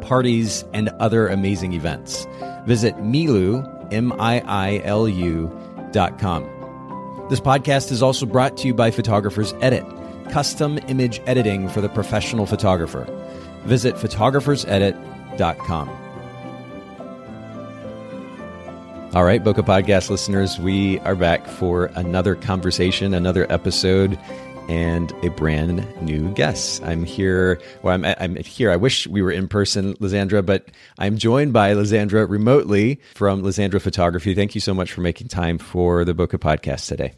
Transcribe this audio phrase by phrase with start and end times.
[0.00, 2.26] parties, and other amazing events.
[2.66, 5.50] Visit Miilu, M I I L U,
[5.92, 6.44] dot com.
[7.30, 9.84] This podcast is also brought to you by Photographers Edit,
[10.30, 13.06] custom image editing for the professional photographer.
[13.64, 15.88] Visit photographersedit.com.
[19.12, 24.16] All right, Bokeh Podcast listeners, we are back for another conversation, another episode
[24.68, 26.82] and a brand new guest.
[26.84, 27.60] I'm here.
[27.82, 28.70] Well, I'm, I'm here.
[28.70, 33.80] I wish we were in person, Lizandra, but I'm joined by Lizandra remotely from Lizandra
[33.80, 34.34] Photography.
[34.34, 37.14] Thank you so much for making time for the Bokeh podcast today.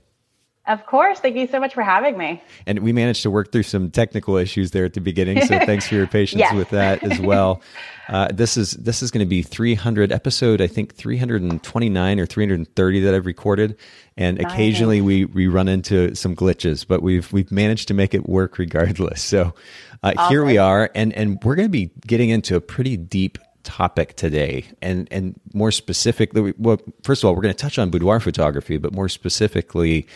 [0.67, 1.19] Of course.
[1.19, 2.41] Thank you so much for having me.
[2.67, 5.89] And we managed to work through some technical issues there at the beginning, so thanks
[5.89, 6.55] for your patience yes.
[6.55, 7.61] with that as well.
[8.09, 13.01] Uh, this is this is going to be 300 episode, I think 329 or 330
[13.01, 13.77] that I've recorded,
[14.17, 18.29] and occasionally we we run into some glitches, but we've we've managed to make it
[18.29, 19.23] work regardless.
[19.33, 19.55] So
[20.03, 20.31] uh, awesome.
[20.31, 24.15] here we are, and and we're going to be getting into a pretty deep topic
[24.17, 28.19] today and and more specifically well first of all we're going to touch on boudoir
[28.19, 30.07] photography but more specifically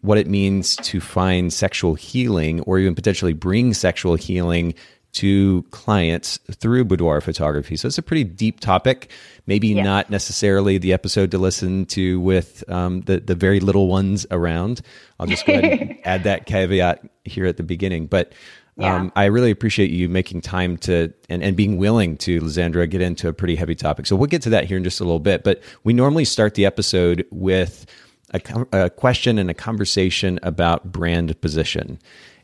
[0.00, 4.74] what it means to find sexual healing or even potentially bring sexual healing
[5.12, 7.76] to clients through boudoir photography.
[7.76, 9.10] So it's a pretty deep topic.
[9.46, 9.82] Maybe yeah.
[9.82, 14.80] not necessarily the episode to listen to with um, the the very little ones around.
[15.20, 18.06] I'll just go ahead and add that caveat here at the beginning.
[18.06, 18.32] But
[18.78, 19.10] um, yeah.
[19.16, 23.28] I really appreciate you making time to and, and being willing to, Lizandra, get into
[23.28, 24.06] a pretty heavy topic.
[24.06, 25.44] So we'll get to that here in just a little bit.
[25.44, 27.84] But we normally start the episode with
[28.32, 31.98] a, a question and a conversation about brand position.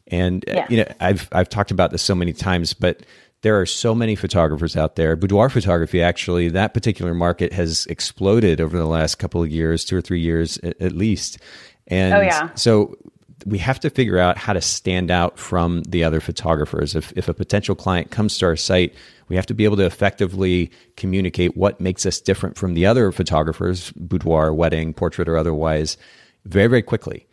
[0.08, 3.02] And uh, you know, I've I've talked about this so many times, but
[3.42, 5.14] there are so many photographers out there.
[5.14, 9.96] Boudoir photography, actually, that particular market has exploded over the last couple of years, two
[9.96, 11.38] or three years at, at least.
[11.86, 12.50] And oh, yeah.
[12.54, 12.96] so
[13.46, 16.96] we have to figure out how to stand out from the other photographers.
[16.96, 18.94] If, if a potential client comes to our site,
[19.28, 23.12] we have to be able to effectively communicate what makes us different from the other
[23.12, 25.96] photographers, boudoir, wedding, portrait, or otherwise,
[26.44, 27.27] very, very quickly.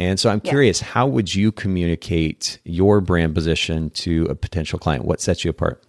[0.00, 0.50] And so I'm yeah.
[0.50, 5.04] curious, how would you communicate your brand position to a potential client?
[5.04, 5.84] What sets you apart?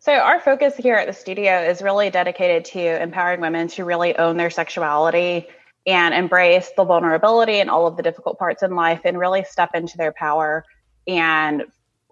[0.00, 4.16] So, our focus here at the studio is really dedicated to empowering women to really
[4.16, 5.46] own their sexuality
[5.86, 9.70] and embrace the vulnerability and all of the difficult parts in life and really step
[9.74, 10.64] into their power
[11.06, 11.62] and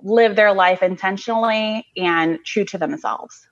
[0.05, 3.49] live their life intentionally and true to themselves.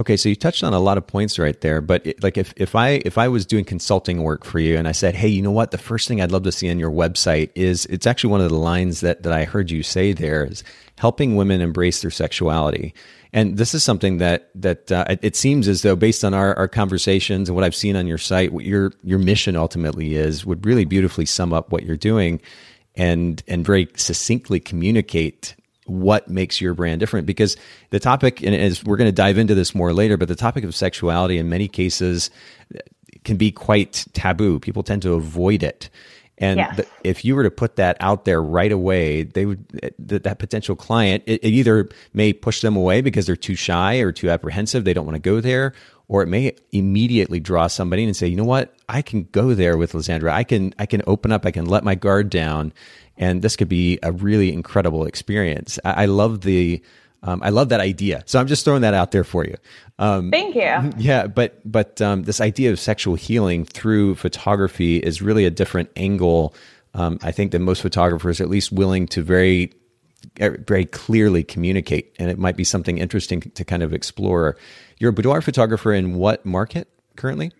[0.00, 2.54] Okay, so you touched on a lot of points right there, but it, like if,
[2.56, 5.42] if I if I was doing consulting work for you and I said, "Hey, you
[5.42, 5.72] know what?
[5.72, 8.48] The first thing I'd love to see on your website is it's actually one of
[8.48, 10.62] the lines that that I heard you say there is
[10.98, 12.94] helping women embrace their sexuality."
[13.32, 16.68] And this is something that that uh, it seems as though, based on our, our
[16.68, 20.64] conversations and what I've seen on your site, what your your mission ultimately is would
[20.64, 22.40] really beautifully sum up what you're doing,
[22.94, 25.56] and and very succinctly communicate
[25.88, 27.26] what makes your brand different.
[27.26, 27.56] Because
[27.90, 30.64] the topic and as we're going to dive into this more later but the topic
[30.64, 32.30] of sexuality in many cases
[32.74, 32.78] uh,
[33.24, 34.58] can be quite taboo.
[34.60, 35.90] People tend to avoid it.
[36.40, 36.80] And yes.
[37.02, 40.38] if you were to put that out there right away they would uh, that, that
[40.38, 44.30] potential client it, it either may push them away because they're too shy or too
[44.30, 45.74] apprehensive they don't want to go there
[46.08, 49.76] or it may immediately draw somebody and say, you know what, I can go there
[49.76, 50.30] with Lizandra.
[50.30, 51.44] I can I can open up.
[51.46, 52.72] I can let my guard down,
[53.16, 55.78] and this could be a really incredible experience.
[55.84, 56.82] I, I love the
[57.22, 58.22] um, I love that idea.
[58.26, 59.56] So I'm just throwing that out there for you.
[59.98, 60.92] Um, Thank you.
[60.98, 65.90] Yeah, but but um, this idea of sexual healing through photography is really a different
[65.96, 66.54] angle.
[66.94, 69.72] Um, I think that most photographers, are at least willing to very
[70.36, 74.56] very clearly communicate, and it might be something interesting to kind of explore.
[74.98, 77.52] You're a boudoir photographer in what market currently?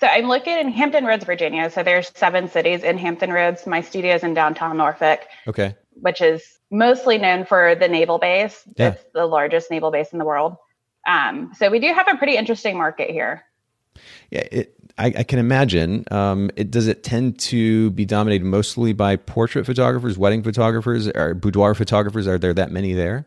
[0.00, 1.70] So I'm located in Hampton Roads, Virginia.
[1.70, 3.66] So there's seven cities in Hampton Roads.
[3.66, 5.20] My studio is in downtown Norfolk.
[5.46, 5.74] Okay.
[5.94, 8.62] Which is mostly known for the naval base.
[8.76, 8.90] Yeah.
[8.90, 10.56] It's the largest naval base in the world.
[11.06, 13.44] Um, so we do have a pretty interesting market here.
[14.30, 16.04] Yeah, it, I, I, can imagine.
[16.10, 21.34] Um, it, does it tend to be dominated mostly by portrait photographers, wedding photographers, or
[21.34, 22.26] boudoir photographers?
[22.26, 23.26] Are there that many there?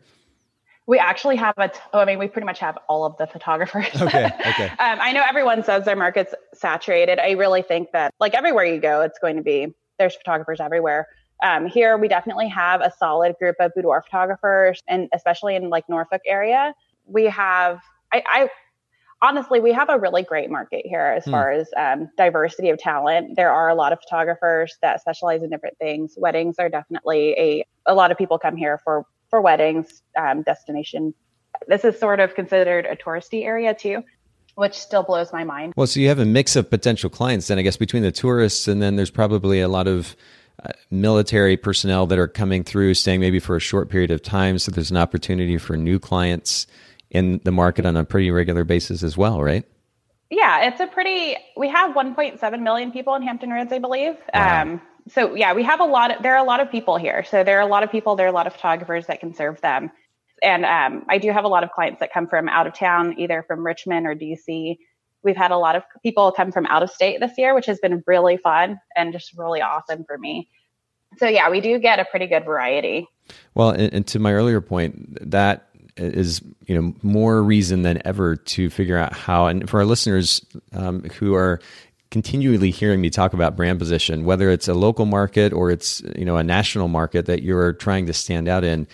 [0.86, 1.68] We actually have a.
[1.68, 4.00] T- oh, I mean, we pretty much have all of the photographers.
[4.00, 4.30] Okay.
[4.52, 4.66] Okay.
[4.66, 7.18] um, I know everyone says their market's saturated.
[7.18, 11.06] I really think that, like everywhere you go, it's going to be there's photographers everywhere.
[11.42, 15.88] Um, here, we definitely have a solid group of boudoir photographers, and especially in like
[15.88, 16.74] Norfolk area.
[17.06, 17.80] we have,
[18.12, 18.48] I, I
[19.22, 21.30] honestly, we have a really great market here as hmm.
[21.30, 23.36] far as um, diversity of talent.
[23.36, 26.14] There are a lot of photographers that specialize in different things.
[26.16, 31.14] Weddings are definitely a a lot of people come here for for weddings um, destination.
[31.68, 34.02] This is sort of considered a touristy area too,
[34.56, 35.72] which still blows my mind.
[35.76, 38.68] Well, so you have a mix of potential clients then, I guess, between the tourists
[38.68, 40.16] and then there's probably a lot of
[40.64, 44.58] uh, military personnel that are coming through, staying maybe for a short period of time.
[44.58, 46.66] So there's an opportunity for new clients
[47.12, 49.64] in the market on a pretty regular basis as well, right?
[50.30, 51.36] Yeah, it's a pretty.
[51.56, 54.16] We have 1.7 million people in Hampton Roads, I believe.
[54.34, 54.62] Wow.
[54.62, 56.16] Um, so yeah, we have a lot.
[56.16, 57.22] Of, there are a lot of people here.
[57.24, 58.16] So there are a lot of people.
[58.16, 59.90] There are a lot of photographers that can serve them.
[60.42, 63.14] And um, I do have a lot of clients that come from out of town,
[63.18, 64.78] either from Richmond or DC.
[65.22, 67.78] We've had a lot of people come from out of state this year, which has
[67.78, 70.48] been really fun and just really awesome for me.
[71.18, 73.06] So yeah, we do get a pretty good variety.
[73.54, 78.36] Well, and, and to my earlier point, that is you know more reason than ever
[78.36, 81.60] to figure out how and for our listeners um, who are
[82.10, 86.24] continually hearing me talk about brand position whether it's a local market or it's you
[86.24, 88.86] know a national market that you're trying to stand out in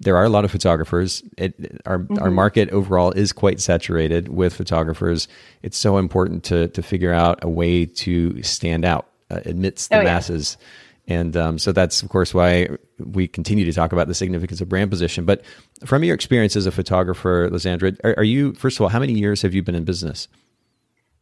[0.00, 1.22] there are a lot of photographers.
[1.38, 2.20] It, our mm-hmm.
[2.20, 5.28] our market overall is quite saturated with photographers.
[5.62, 10.00] It's so important to to figure out a way to stand out uh, amidst the
[10.00, 10.56] oh, masses.
[10.58, 10.66] yeah
[11.08, 12.68] and um, so that's, of course, why
[12.98, 15.24] we continue to talk about the significance of brand position.
[15.24, 15.42] But
[15.84, 19.14] from your experience as a photographer, Lizandra, are, are you, first of all, how many
[19.14, 20.28] years have you been in business?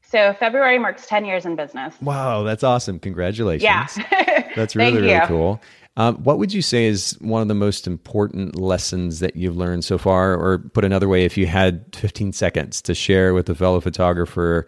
[0.02, 1.94] So February marks 10 years in business.
[2.02, 2.98] Wow, that's awesome.
[2.98, 3.62] Congratulations.
[3.62, 4.48] Yeah.
[4.56, 5.60] that's really, really cool.
[5.96, 9.84] Um, what would you say is one of the most important lessons that you've learned
[9.84, 10.34] so far?
[10.34, 14.66] Or put another way, if you had 15 seconds to share with a fellow photographer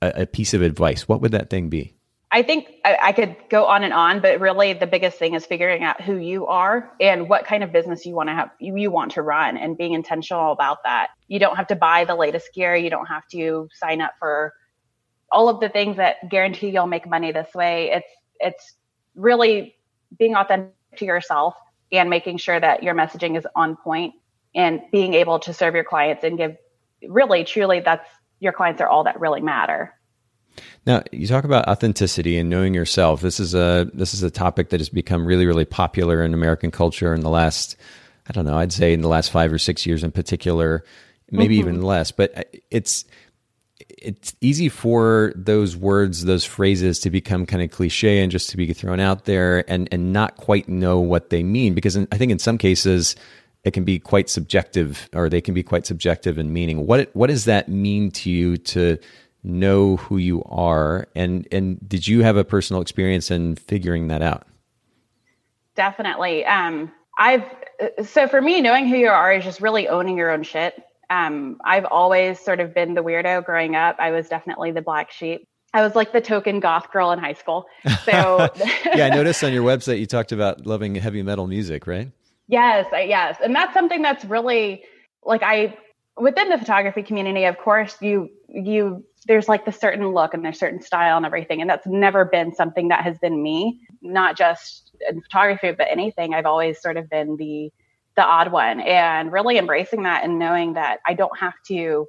[0.00, 1.94] a, a piece of advice, what would that thing be?
[2.34, 5.46] I think I, I, could go on and on, but really the biggest thing is
[5.46, 8.76] figuring out who you are and what kind of business you want to have, you,
[8.76, 11.10] you want to run and being intentional about that.
[11.28, 12.74] You don't have to buy the latest gear.
[12.74, 14.52] You don't have to sign up for
[15.30, 17.92] all of the things that guarantee you'll make money this way.
[17.92, 18.74] It's, it's
[19.14, 19.76] really
[20.18, 21.54] being authentic to yourself
[21.92, 24.12] and making sure that your messaging is on point
[24.56, 26.56] and being able to serve your clients and give
[27.08, 28.10] really, truly, that's
[28.40, 29.94] your clients are all that really matter.
[30.86, 33.20] Now, you talk about authenticity and knowing yourself.
[33.20, 36.70] This is a this is a topic that has become really really popular in American
[36.70, 37.76] culture in the last
[38.28, 40.82] I don't know, I'd say in the last 5 or 6 years in particular,
[41.30, 41.68] maybe mm-hmm.
[41.68, 43.04] even less, but it's
[43.88, 48.56] it's easy for those words, those phrases to become kind of cliche and just to
[48.56, 52.16] be thrown out there and and not quite know what they mean because in, I
[52.16, 53.16] think in some cases
[53.64, 56.86] it can be quite subjective or they can be quite subjective in meaning.
[56.86, 58.98] What what does that mean to you to
[59.44, 64.22] know who you are and and did you have a personal experience in figuring that
[64.22, 64.46] out
[65.76, 67.44] definitely um i've
[68.04, 71.58] so for me knowing who you are is just really owning your own shit um
[71.64, 75.46] i've always sort of been the weirdo growing up i was definitely the black sheep
[75.74, 77.66] I was like the token goth girl in high school.
[78.04, 78.48] So
[78.94, 82.12] yeah, I noticed on your website you talked about loving heavy metal music, right?
[82.46, 84.84] Yes, yes, and that's something that's really
[85.24, 85.76] like I
[86.16, 87.44] within the photography community.
[87.44, 91.60] Of course, you you there's like the certain look and there's certain style and everything.
[91.60, 96.34] And that's never been something that has been me, not just in photography, but anything.
[96.34, 97.72] I've always sort of been the,
[98.16, 102.06] the odd one and really embracing that and knowing that I don't have to,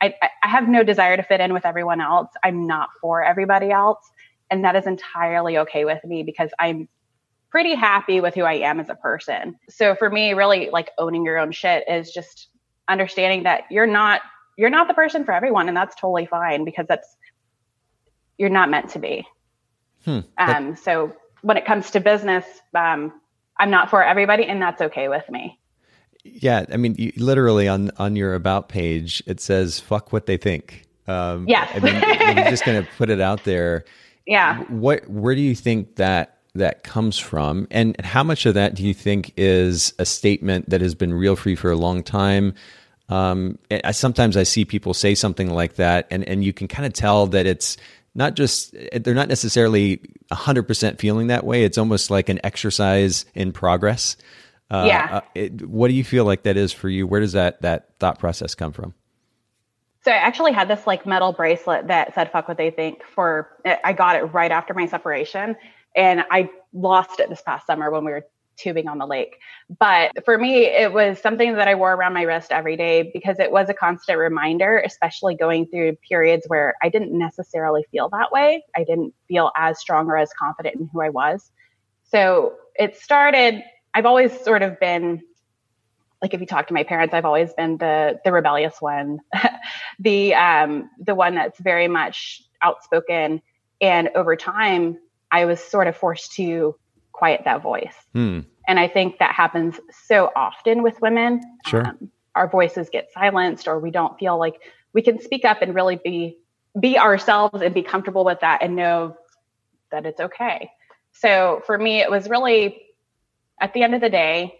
[0.00, 2.30] I, I have no desire to fit in with everyone else.
[2.42, 4.10] I'm not for everybody else.
[4.50, 6.88] And that is entirely okay with me because I'm
[7.50, 9.56] pretty happy with who I am as a person.
[9.68, 12.48] So for me, really like owning your own shit is just
[12.88, 14.22] understanding that you're not
[14.56, 17.16] you're not the person for everyone, and that's totally fine because that's
[18.38, 19.26] you're not meant to be.
[20.04, 20.20] Hmm.
[20.38, 22.44] Um, so when it comes to business,
[22.74, 23.12] um,
[23.58, 25.58] I'm not for everybody, and that's okay with me.
[26.24, 30.36] Yeah, I mean, you, literally on on your about page, it says "fuck what they
[30.36, 33.84] think." Um, yeah, I mean, you're just going to put it out there.
[34.26, 34.62] Yeah.
[34.70, 35.06] What?
[35.06, 38.94] Where do you think that that comes from, and how much of that do you
[38.94, 42.54] think is a statement that has been real for you for a long time?
[43.08, 46.86] Um, I, sometimes I see people say something like that, and, and you can kind
[46.86, 47.76] of tell that it's
[48.14, 51.64] not just they're not necessarily 100% feeling that way.
[51.64, 54.16] It's almost like an exercise in progress.
[54.70, 55.08] Uh, yeah.
[55.12, 57.06] Uh, it, what do you feel like that is for you?
[57.06, 58.94] Where does that that thought process come from?
[60.04, 63.48] So I actually had this like metal bracelet that said "fuck what they think." For
[63.84, 65.56] I got it right after my separation,
[65.94, 69.38] and I lost it this past summer when we were tubing on the lake.
[69.78, 73.38] But for me, it was something that I wore around my wrist every day because
[73.38, 78.32] it was a constant reminder, especially going through periods where I didn't necessarily feel that
[78.32, 78.64] way.
[78.76, 81.50] I didn't feel as strong or as confident in who I was.
[82.04, 83.62] So it started,
[83.94, 85.22] I've always sort of been
[86.24, 89.18] like if you talk to my parents, I've always been the the rebellious one,
[89.98, 93.42] the um, the one that's very much outspoken.
[93.82, 94.96] And over time,
[95.30, 96.76] I was sort of forced to
[97.14, 97.94] quiet that voice.
[98.12, 98.40] Hmm.
[98.66, 101.40] And I think that happens so often with women.
[101.66, 101.86] Sure.
[101.86, 104.56] Um, our voices get silenced, or we don't feel like
[104.92, 106.36] we can speak up and really be
[106.78, 109.16] be ourselves and be comfortable with that and know
[109.92, 110.70] that it's okay.
[111.12, 112.82] So for me, it was really
[113.60, 114.58] at the end of the day,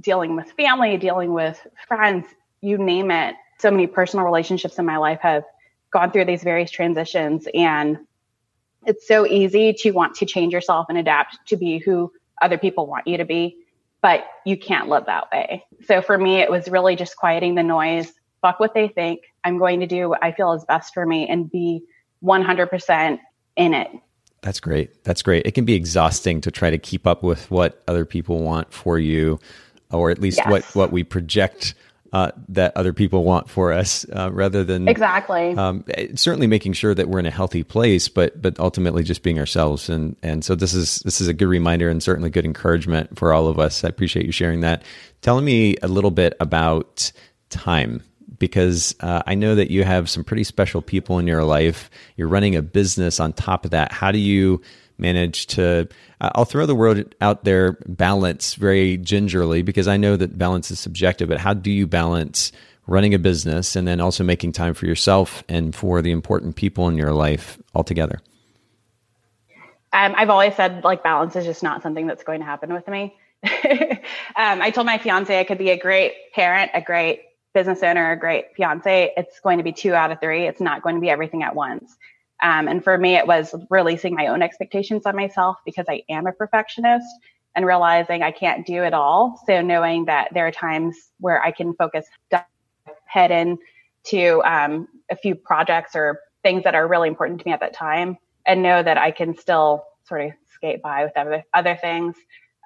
[0.00, 2.26] dealing with family, dealing with friends,
[2.62, 3.34] you name it.
[3.58, 5.44] So many personal relationships in my life have
[5.92, 7.46] gone through these various transitions.
[7.52, 7.98] And
[8.86, 12.86] it's so easy to want to change yourself and adapt to be who other people
[12.86, 13.56] want you to be,
[14.00, 15.64] but you can't live that way.
[15.86, 19.22] So for me, it was really just quieting the noise, fuck what they think.
[19.44, 21.82] I'm going to do what I feel is best for me and be
[22.24, 23.18] 100%
[23.56, 23.88] in it.
[24.42, 25.04] That's great.
[25.04, 25.46] That's great.
[25.46, 28.98] It can be exhausting to try to keep up with what other people want for
[28.98, 29.38] you,
[29.92, 30.50] or at least yes.
[30.50, 31.74] what, what we project
[32.12, 35.54] uh, that other people want for us, uh, rather than exactly.
[35.56, 39.38] Um, certainly making sure that we're in a healthy place, but but ultimately just being
[39.38, 39.88] ourselves.
[39.88, 43.32] And and so this is this is a good reminder and certainly good encouragement for
[43.32, 43.82] all of us.
[43.84, 44.82] I appreciate you sharing that.
[45.22, 47.12] Telling me a little bit about
[47.48, 48.02] time
[48.38, 51.88] because uh, I know that you have some pretty special people in your life.
[52.16, 53.92] You're running a business on top of that.
[53.92, 54.60] How do you
[54.98, 55.88] manage to?
[56.20, 60.78] I'll throw the word out there balance very gingerly because I know that balance is
[60.78, 62.52] subjective, but how do you balance
[62.86, 66.88] running a business and then also making time for yourself and for the important people
[66.88, 68.20] in your life altogether?
[69.92, 72.88] Um, I've always said like balance is just not something that's going to happen with
[72.88, 73.16] me.
[73.44, 73.50] um,
[74.36, 77.22] I told my fiance I could be a great parent, a great
[77.52, 80.46] business owner, a great fiance, it's going to be two out of three.
[80.46, 81.96] It's not going to be everything at once.
[82.42, 86.26] Um, and for me, it was releasing my own expectations on myself because I am
[86.26, 87.06] a perfectionist
[87.54, 89.40] and realizing I can't do it all.
[89.46, 92.06] So knowing that there are times where I can focus
[93.06, 93.58] head in
[94.04, 97.74] to um, a few projects or things that are really important to me at that
[97.74, 102.16] time and know that I can still sort of skate by with other, other things.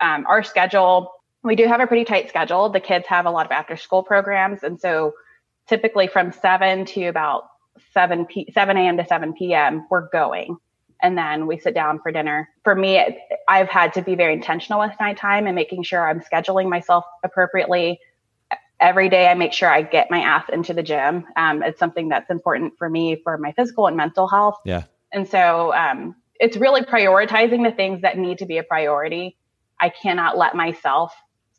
[0.01, 1.13] Um, our schedule
[1.47, 2.69] we do have a pretty tight schedule.
[2.69, 4.65] The kids have a lot of after school programs.
[4.65, 5.15] And so
[5.69, 7.45] typically from 7 to about
[7.93, 8.97] 7 p 7 a.m.
[8.97, 9.87] to 7 p.m.
[9.91, 10.59] we're going
[11.03, 12.49] and then we sit down for dinner.
[12.65, 13.19] For me,
[13.49, 17.05] I've had to be very intentional with my time and making sure I'm scheduling myself
[17.25, 18.01] appropriately.
[18.81, 21.25] Every day, I make sure I get my ass into the gym.
[21.37, 24.59] Um, it's something that's important for me for my physical and mental health.
[24.65, 24.85] Yeah.
[25.13, 29.37] And so um, it's really prioritizing the things that need to be a priority.
[29.81, 31.15] I cannot let myself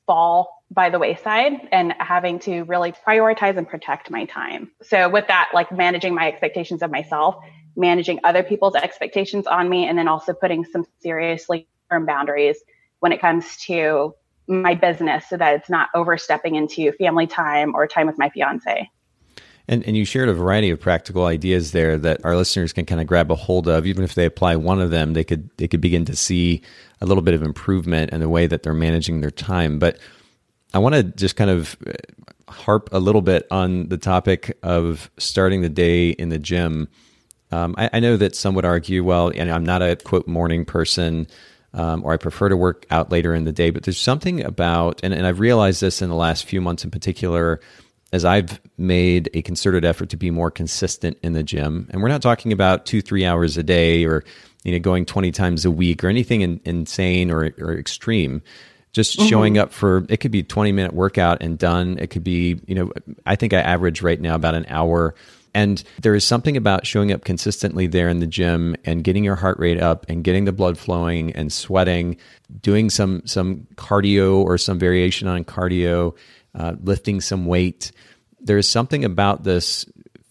[0.05, 4.71] fall by the wayside and having to really prioritize and protect my time.
[4.83, 7.35] So with that, like managing my expectations of myself,
[7.75, 12.57] managing other people's expectations on me, and then also putting some seriously firm boundaries
[12.99, 14.13] when it comes to
[14.47, 18.89] my business so that it's not overstepping into family time or time with my fiance.
[19.69, 23.01] And, and you shared a variety of practical ideas there that our listeners can kind
[23.01, 23.85] of grab a hold of.
[23.85, 26.61] Even if they apply one of them, they could they could begin to see
[27.01, 29.77] a little bit of improvement in the way that they're managing their time.
[29.77, 29.99] But
[30.73, 31.93] I want to just kind of uh,
[32.51, 36.87] harp a little bit on the topic of starting the day in the gym.
[37.51, 40.65] Um, I, I, know that some would argue, well, and I'm not a quote morning
[40.65, 41.27] person,
[41.73, 43.69] um, or I prefer to work out later in the day.
[43.69, 46.91] But there's something about, and, and I've realized this in the last few months in
[46.91, 47.61] particular
[48.11, 52.07] as I've made a concerted effort to be more consistent in the gym, and we're
[52.09, 54.23] not talking about two, three hours a day or
[54.63, 58.41] you know going 20 times a week or anything in, insane or, or extreme
[58.91, 59.27] just mm-hmm.
[59.27, 62.75] showing up for it could be 20 minute workout and done it could be you
[62.75, 62.91] know
[63.25, 65.13] i think i average right now about an hour
[65.53, 69.35] and there is something about showing up consistently there in the gym and getting your
[69.35, 72.17] heart rate up and getting the blood flowing and sweating
[72.61, 76.15] doing some some cardio or some variation on cardio
[76.57, 77.91] uh, lifting some weight.
[78.39, 79.85] There's something about this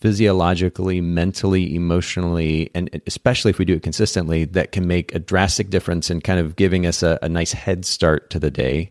[0.07, 5.69] physiologically, mentally, emotionally, and especially if we do it consistently, that can make a drastic
[5.69, 8.89] difference in kind of giving us a, a nice head start to the day.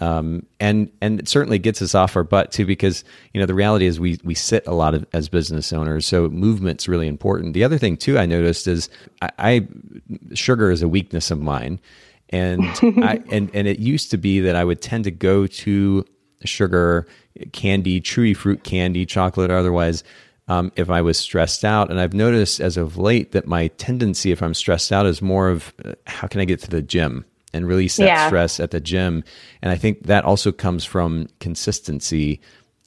[0.00, 3.54] Um, and and it certainly gets us off our butt too, because you know the
[3.54, 7.54] reality is we we sit a lot of, as business owners, so movement's really important.
[7.54, 8.90] The other thing too I noticed is
[9.22, 9.68] I, I
[10.34, 11.80] sugar is a weakness of mine,
[12.28, 16.04] and I and and it used to be that I would tend to go to
[16.44, 17.06] sugar,
[17.52, 20.04] candy, chewy fruit candy, chocolate, or otherwise,
[20.50, 21.90] um, if I was stressed out.
[21.90, 25.48] And I've noticed as of late that my tendency, if I'm stressed out, is more
[25.48, 28.26] of uh, how can I get to the gym and release that yeah.
[28.26, 29.22] stress at the gym.
[29.62, 32.40] And I think that also comes from consistency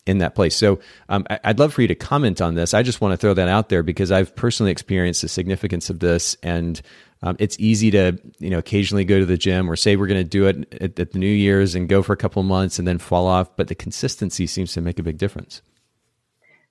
[0.06, 0.58] in that place.
[0.58, 2.74] So um, I'd love for you to comment on this.
[2.74, 6.00] I just want to throw that out there because I've personally experienced the significance of
[6.00, 6.82] this, and
[7.22, 10.22] um, it's easy to you know occasionally go to the gym or say we're going
[10.22, 12.86] to do it at, at, the New Year's and go for a couple months and
[12.86, 15.62] then fall off, but the consistency seems to make a big difference.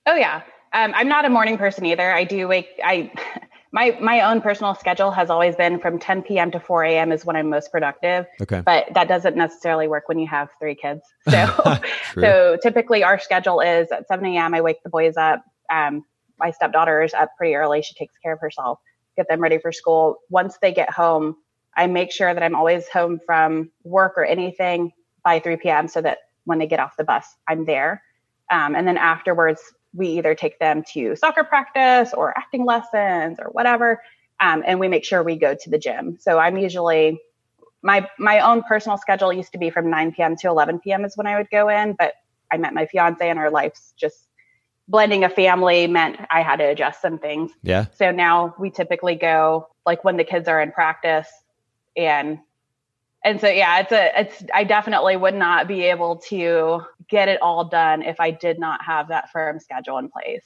[0.05, 2.13] Oh yeah, um, I'm not a morning person either.
[2.13, 2.69] I do wake.
[2.83, 3.11] I
[3.73, 6.51] my my own personal schedule has always been from 10 p.m.
[6.53, 7.13] to 4 a.m.
[7.13, 8.27] is when I'm most productive.
[8.41, 8.61] Okay.
[8.65, 11.03] But that doesn't necessarily work when you have three kids.
[11.31, 11.79] So
[12.19, 14.55] so typically our schedule is at 7 a.m.
[14.55, 15.45] I wake the boys up.
[15.71, 16.05] Um,
[16.39, 17.83] my stepdaughter is up pretty early.
[17.83, 18.79] She takes care of herself.
[19.17, 20.17] Get them ready for school.
[20.31, 21.37] Once they get home,
[21.77, 24.93] I make sure that I'm always home from work or anything
[25.25, 25.89] by 3 p.m.
[25.89, 28.03] so that when they get off the bus, I'm there.
[28.51, 29.61] Um, and then afterwards,
[29.95, 34.03] we either take them to soccer practice or acting lessons or whatever.
[34.41, 36.19] Um, and we make sure we go to the gym.
[36.21, 37.21] So I'm usually
[37.83, 40.37] my my own personal schedule used to be from 9 p.m.
[40.37, 41.05] to 11 p.m.
[41.05, 42.15] is when I would go in, but
[42.51, 44.29] I met my fiance and our life's just
[44.89, 47.53] blending a family meant I had to adjust some things.
[47.63, 47.87] Yeah.
[47.95, 51.29] So now we typically go like when the kids are in practice
[51.97, 52.39] and
[53.25, 57.41] and so yeah it's a it's i definitely would not be able to get it
[57.43, 60.45] all done if i did not have that firm schedule in place.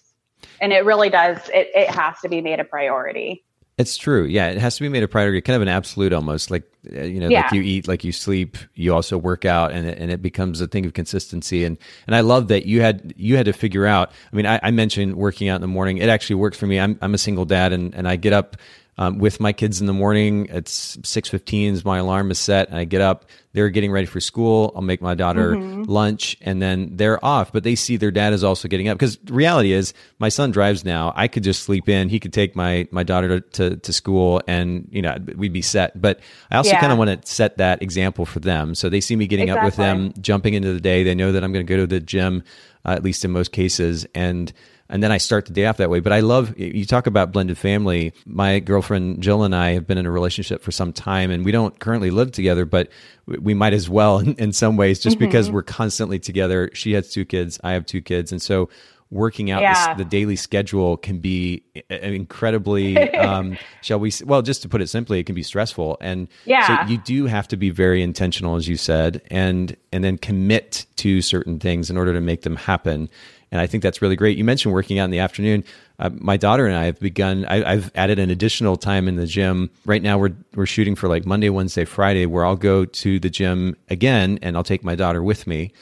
[0.60, 3.44] And it really does it, it has to be made a priority.
[3.78, 4.24] It's true.
[4.24, 6.64] Yeah it has to be made a priority kind of an absolute almost like
[6.94, 7.42] uh, you know yeah.
[7.42, 10.60] like you eat like you sleep you also work out and it, and it becomes
[10.60, 11.64] a thing of consistency.
[11.64, 14.60] And and i love that you had you had to figure out i mean i,
[14.62, 15.98] I mentioned working out in the morning.
[15.98, 16.78] It actually works for me.
[16.80, 18.56] I'm, I'm a single dad and, and i get up
[18.98, 20.46] um, with my kids in the morning.
[20.50, 21.74] It's six fifteen.
[21.74, 23.26] Is my alarm is set, and I get up.
[23.52, 24.72] They're getting ready for school.
[24.76, 25.84] I'll make my daughter mm-hmm.
[25.84, 27.52] lunch, and then they're off.
[27.52, 30.84] But they see their dad is also getting up because reality is my son drives
[30.84, 31.12] now.
[31.16, 32.08] I could just sleep in.
[32.08, 35.62] He could take my my daughter to to, to school, and you know we'd be
[35.62, 36.00] set.
[36.00, 36.80] But I also yeah.
[36.80, 39.60] kind of want to set that example for them, so they see me getting exactly.
[39.60, 41.02] up with them, jumping into the day.
[41.02, 42.42] They know that I'm going to go to the gym,
[42.84, 44.52] uh, at least in most cases, and
[44.88, 46.00] and then I start the day off that way.
[46.00, 48.12] But I love you talk about blended family.
[48.24, 51.52] My girlfriend Jill and I have been in a relationship for some time, and we
[51.52, 52.88] don't currently live together, but
[53.26, 55.26] we might as well in, in some ways, just mm-hmm.
[55.26, 56.70] because we're constantly together.
[56.74, 58.68] She has two kids, I have two kids, and so
[59.10, 59.94] working out yeah.
[59.94, 64.88] this, the daily schedule can be incredibly um, shall we well just to put it
[64.88, 66.84] simply it can be stressful and yeah.
[66.84, 70.86] so you do have to be very intentional as you said and and then commit
[70.96, 73.08] to certain things in order to make them happen
[73.56, 74.36] and I think that's really great.
[74.36, 75.64] You mentioned working out in the afternoon.
[75.98, 77.46] Uh, my daughter and I have begun.
[77.46, 79.70] I, have added an additional time in the gym.
[79.86, 83.30] Right now, we're we're shooting for like Monday, Wednesday, Friday, where I'll go to the
[83.30, 85.72] gym again, and I'll take my daughter with me.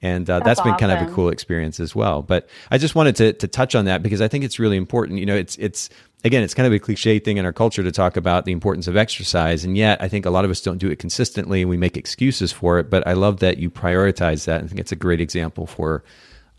[0.00, 0.88] And uh, that's, that's been awesome.
[0.90, 2.22] kind of a cool experience as well.
[2.22, 5.18] But I just wanted to to touch on that because I think it's really important.
[5.18, 5.90] You know, it's it's
[6.22, 8.86] again, it's kind of a cliche thing in our culture to talk about the importance
[8.86, 9.64] of exercise.
[9.64, 11.96] And yet, I think a lot of us don't do it consistently and we make
[11.96, 12.90] excuses for it.
[12.90, 14.62] But I love that you prioritize that.
[14.62, 16.04] I think it's a great example for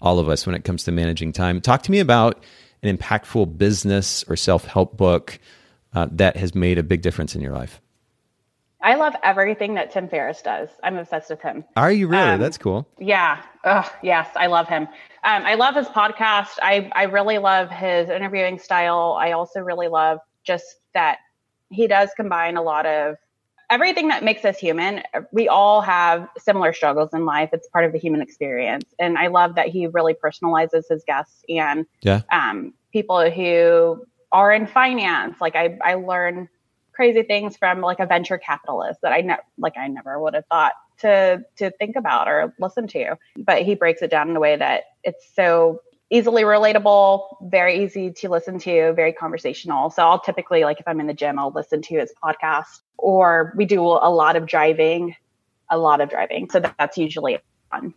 [0.05, 1.59] all of us when it comes to managing time.
[1.59, 2.43] Talk to me about
[2.83, 5.39] an impactful business or self help book
[5.93, 7.81] uh, that has made a big difference in your life.
[8.81, 10.69] I love everything that Tim Ferriss does.
[10.83, 11.63] I'm obsessed with him.
[11.75, 12.21] Are you really?
[12.21, 12.87] Um, That's cool.
[12.99, 13.41] Yeah.
[13.63, 14.83] Oh, yes, I love him.
[15.23, 16.59] Um, I love his podcast.
[16.61, 19.17] I I really love his interviewing style.
[19.19, 21.17] I also really love just that
[21.71, 23.15] he does combine a lot of
[23.69, 27.49] everything that makes us human, we all have similar struggles in life.
[27.53, 28.85] It's part of the human experience.
[28.99, 32.21] And I love that he really personalizes his guests and yeah.
[32.31, 35.39] um, people who are in finance.
[35.41, 36.49] Like I, I learn
[36.93, 40.45] crazy things from like a venture capitalist that I ne- like I never would have
[40.47, 43.17] thought to to think about or listen to.
[43.37, 48.11] But he breaks it down in a way that it's so easily relatable, very easy
[48.11, 49.89] to listen to, very conversational.
[49.89, 53.53] So I'll typically like if I'm in the gym, I'll listen to his podcast or
[53.55, 55.15] we do a lot of driving,
[55.69, 56.49] a lot of driving.
[56.49, 57.39] So that's usually
[57.71, 57.93] fun.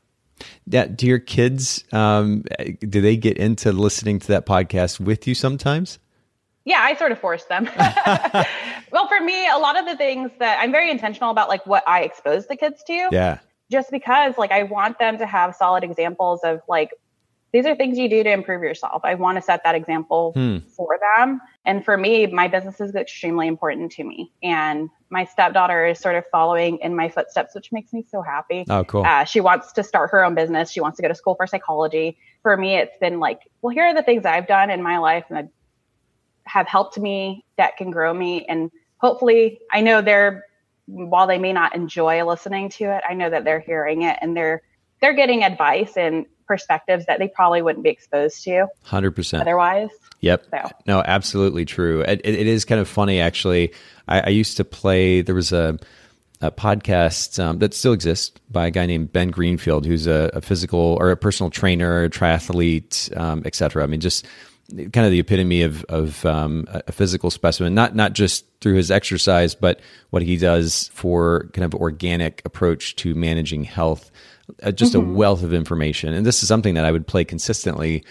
[0.66, 0.86] Yeah.
[0.86, 2.44] Do your kids, um,
[2.80, 5.98] do they get into listening to that podcast with you sometimes?
[6.64, 7.64] Yeah, I sort of force them.
[8.92, 11.82] well, for me, a lot of the things that I'm very intentional about, like what
[11.86, 13.08] I expose the kids to.
[13.10, 13.38] Yeah.
[13.70, 16.90] Just because, like, I want them to have solid examples of like
[17.52, 19.00] these are things you do to improve yourself.
[19.04, 20.58] I want to set that example hmm.
[20.76, 21.40] for them.
[21.64, 24.32] And for me, my business is extremely important to me.
[24.42, 28.66] And my stepdaughter is sort of following in my footsteps, which makes me so happy.
[28.68, 29.04] Oh, cool.
[29.04, 30.70] Uh, she wants to start her own business.
[30.70, 32.18] She wants to go to school for psychology.
[32.42, 35.24] For me, it's been like, well, here are the things I've done in my life
[35.30, 35.48] and
[36.44, 38.44] have helped me that can grow me.
[38.46, 40.44] And hopefully, I know they're,
[40.86, 44.36] while they may not enjoy listening to it, I know that they're hearing it and
[44.36, 44.62] they're,
[45.00, 49.90] they're getting advice and perspectives that they probably wouldn't be exposed to 100% otherwise.
[50.20, 50.46] Yep.
[50.50, 50.70] So.
[50.86, 52.00] No, absolutely true.
[52.00, 53.72] It, it is kind of funny, actually.
[54.08, 55.78] I, I, used to play, there was a,
[56.40, 60.40] a podcast um, that still exists by a guy named Ben Greenfield, who's a, a
[60.40, 63.84] physical or a personal trainer, triathlete, um, etc.
[63.84, 64.26] I mean, just
[64.70, 68.90] kind of the epitome of of um, a physical specimen, not not just through his
[68.90, 69.80] exercise, but
[70.10, 74.10] what he does for kind of organic approach to managing health.
[74.62, 75.10] Uh, just mm-hmm.
[75.10, 78.04] a wealth of information, and this is something that I would play consistently.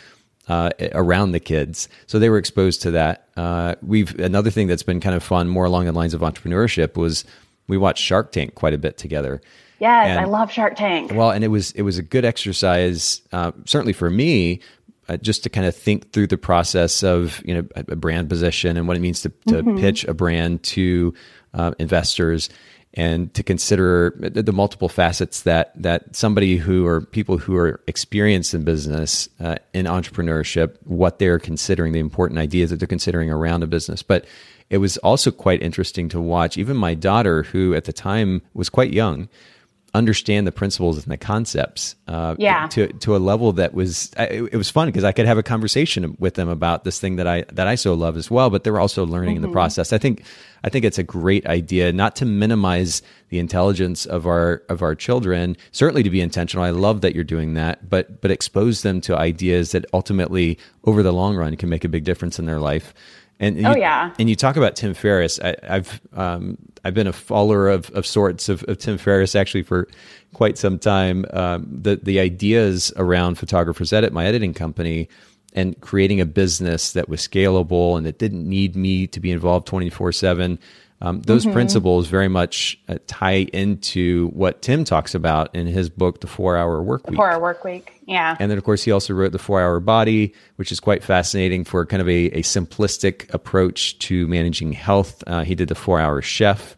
[0.49, 3.27] Uh, around the kids, so they were exposed to that.
[3.35, 6.95] Uh, we've another thing that's been kind of fun, more along the lines of entrepreneurship,
[6.95, 7.25] was
[7.67, 9.41] we watched Shark Tank quite a bit together.
[9.79, 11.11] Yes, and, I love Shark Tank.
[11.13, 14.61] Well, and it was it was a good exercise, uh, certainly for me,
[15.09, 18.77] uh, just to kind of think through the process of you know a, brand position
[18.77, 19.77] and what it means to, to mm-hmm.
[19.77, 21.13] pitch a brand to
[21.53, 22.49] uh, investors
[22.93, 28.53] and to consider the, multiple facets that that somebody who or people who are experienced
[28.53, 33.61] in business uh, in entrepreneurship what they're considering the important ideas that they're considering around
[33.63, 34.01] a business.
[34.01, 34.25] But
[34.69, 38.69] it was also quite interesting to watch even my daughter who at the time was
[38.69, 39.29] quite young
[39.97, 42.67] understand the principles and the concepts uh, yeah.
[42.67, 45.43] to to a level that was it, it was fun because I could have a
[45.43, 48.63] conversation with them about this thing that I that I so love as well but
[48.63, 49.35] they were also learning mm-hmm.
[49.37, 49.53] in the mm-hmm.
[49.53, 50.23] process I think
[50.63, 54.95] I think it's a great idea not to minimize the intelligence of our of our
[54.95, 59.01] children certainly to be intentional I love that you're doing that but but expose them
[59.01, 62.59] to ideas that ultimately over the long run can make a big difference in their
[62.59, 62.93] life
[63.39, 65.39] and oh you, yeah, and you talk about Tim Ferriss.
[65.39, 69.63] I, have um, I've been a follower of, of sorts of, of, Tim Ferriss actually
[69.63, 69.87] for
[70.33, 71.25] quite some time.
[71.31, 75.07] Um, the the ideas around Photographers Edit, my editing company,
[75.53, 79.67] and creating a business that was scalable and that didn't need me to be involved
[79.67, 80.59] twenty four seven
[80.99, 81.53] um, those mm-hmm.
[81.53, 86.57] principles very much uh, tie into what Tim talks about in his book, The Four
[86.57, 87.15] Hour Work Week.
[87.15, 88.35] Four Hour Work Week, yeah.
[88.39, 91.65] And then, of course, he also wrote The Four Hour Body, which is quite fascinating
[91.65, 95.23] for kind of a, a simplistic approach to managing health.
[95.27, 96.75] Uh, he did The Four Hour Chef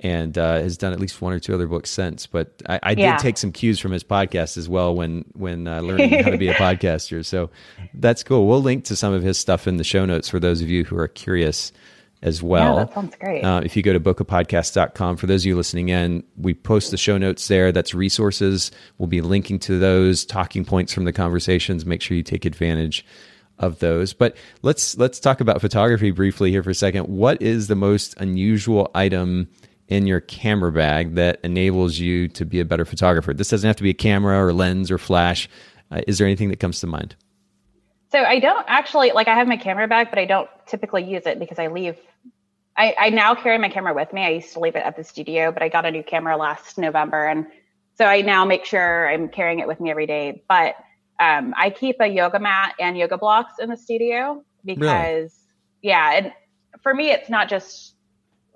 [0.00, 2.26] and uh, has done at least one or two other books since.
[2.26, 3.16] But I, I yeah.
[3.16, 6.38] did take some cues from his podcast as well when when uh, learning how to
[6.38, 7.24] be a podcaster.
[7.24, 7.50] So
[7.94, 8.46] that's cool.
[8.46, 10.84] We'll link to some of his stuff in the show notes for those of you
[10.84, 11.72] who are curious
[12.22, 12.76] as well.
[12.76, 13.42] Yeah, that sounds great.
[13.42, 16.96] Uh, if you go to bokehpodcast.com, for those of you listening in, we post the
[16.96, 17.72] show notes there.
[17.72, 18.70] That's resources.
[18.98, 21.86] We'll be linking to those talking points from the conversations.
[21.86, 23.04] Make sure you take advantage
[23.58, 24.12] of those.
[24.12, 27.08] But let's let's talk about photography briefly here for a second.
[27.08, 29.48] What is the most unusual item
[29.88, 33.34] in your camera bag that enables you to be a better photographer?
[33.34, 35.48] This doesn't have to be a camera or lens or flash.
[35.90, 37.16] Uh, is there anything that comes to mind?
[38.10, 41.26] So I don't actually like I have my camera bag, but I don't typically use
[41.26, 41.96] it because I leave.
[42.76, 44.24] I, I now carry my camera with me.
[44.24, 46.78] I used to leave it at the studio, but I got a new camera last
[46.78, 47.46] November, and
[47.96, 50.42] so I now make sure I'm carrying it with me every day.
[50.48, 50.76] But
[51.18, 55.30] um, I keep a yoga mat and yoga blocks in the studio because, really?
[55.82, 56.32] yeah, and
[56.82, 57.94] for me, it's not just.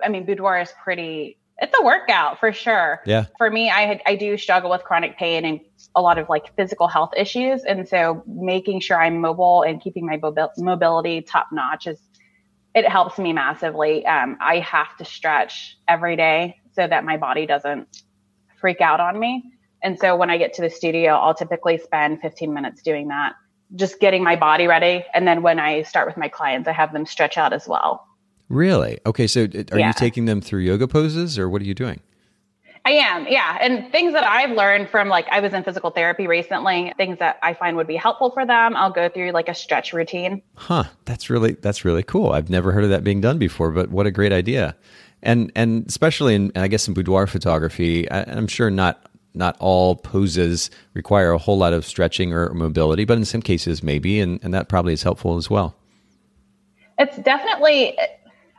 [0.03, 3.01] I mean, boudoir is pretty it's a workout for sure.
[3.07, 3.27] Yeah.
[3.39, 5.61] For me, I I do struggle with chronic pain and
[5.95, 10.07] a lot of like physical health issues, and so making sure I'm mobile and keeping
[10.07, 10.21] my
[10.59, 11.99] mobility top notch is
[12.75, 14.05] it helps me massively.
[14.07, 18.03] Um, I have to stretch every day so that my body doesn't
[18.61, 19.45] freak out on me.
[19.83, 23.35] And so when I get to the studio, I'll typically spend 15 minutes doing that,
[23.75, 25.05] just getting my body ready.
[25.13, 28.07] And then when I start with my clients, I have them stretch out as well.
[28.49, 28.99] Really?
[29.05, 29.27] Okay.
[29.27, 29.89] So are yeah.
[29.89, 32.01] you taking them through yoga poses or what are you doing?
[32.85, 33.59] I am, yeah.
[33.61, 37.39] And things that I've learned from like, I was in physical therapy recently, things that
[37.41, 38.75] I find would be helpful for them.
[38.75, 40.43] I'll go through like a stretch routine.
[40.57, 40.85] Huh.
[41.05, 42.33] That's really, that's really cool.
[42.33, 44.75] I've never heard of that being done before, but what a great idea.
[45.23, 49.95] And, and especially in, I guess in boudoir photography, I, I'm sure not, not all
[49.95, 54.41] poses require a whole lot of stretching or mobility, but in some cases maybe, and,
[54.43, 55.77] and that probably is helpful as well.
[56.99, 57.97] It's definitely,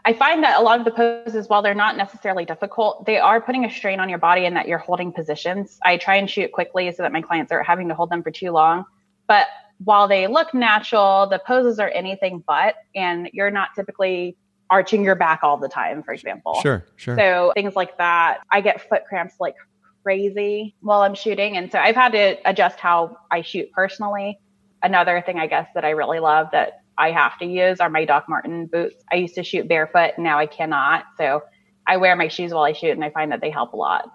[0.05, 3.39] I find that a lot of the poses, while they're not necessarily difficult, they are
[3.39, 5.79] putting a strain on your body in that you're holding positions.
[5.83, 8.31] I try and shoot quickly so that my clients aren't having to hold them for
[8.31, 8.83] too long.
[9.27, 9.47] But
[9.83, 14.35] while they look natural, the poses are anything but, and you're not typically
[14.69, 16.59] arching your back all the time, for example.
[16.61, 17.15] Sure, sure.
[17.15, 19.55] So things like that, I get foot cramps like
[20.03, 21.55] crazy while I'm shooting.
[21.55, 24.39] And so I've had to adjust how I shoot personally.
[24.81, 28.05] Another thing, I guess, that I really love that I have to use are my
[28.05, 28.95] Doc Marten boots.
[29.11, 31.05] I used to shoot barefoot, now I cannot.
[31.17, 31.41] So
[31.87, 34.09] I wear my shoes while I shoot, and I find that they help a lot.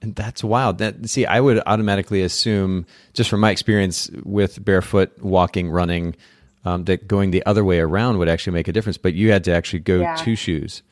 [0.00, 0.78] And that's wild.
[0.78, 6.14] That see, I would automatically assume, just from my experience with barefoot walking, running,
[6.64, 8.96] um, that going the other way around would actually make a difference.
[8.96, 10.14] But you had to actually go yeah.
[10.16, 10.82] to shoes.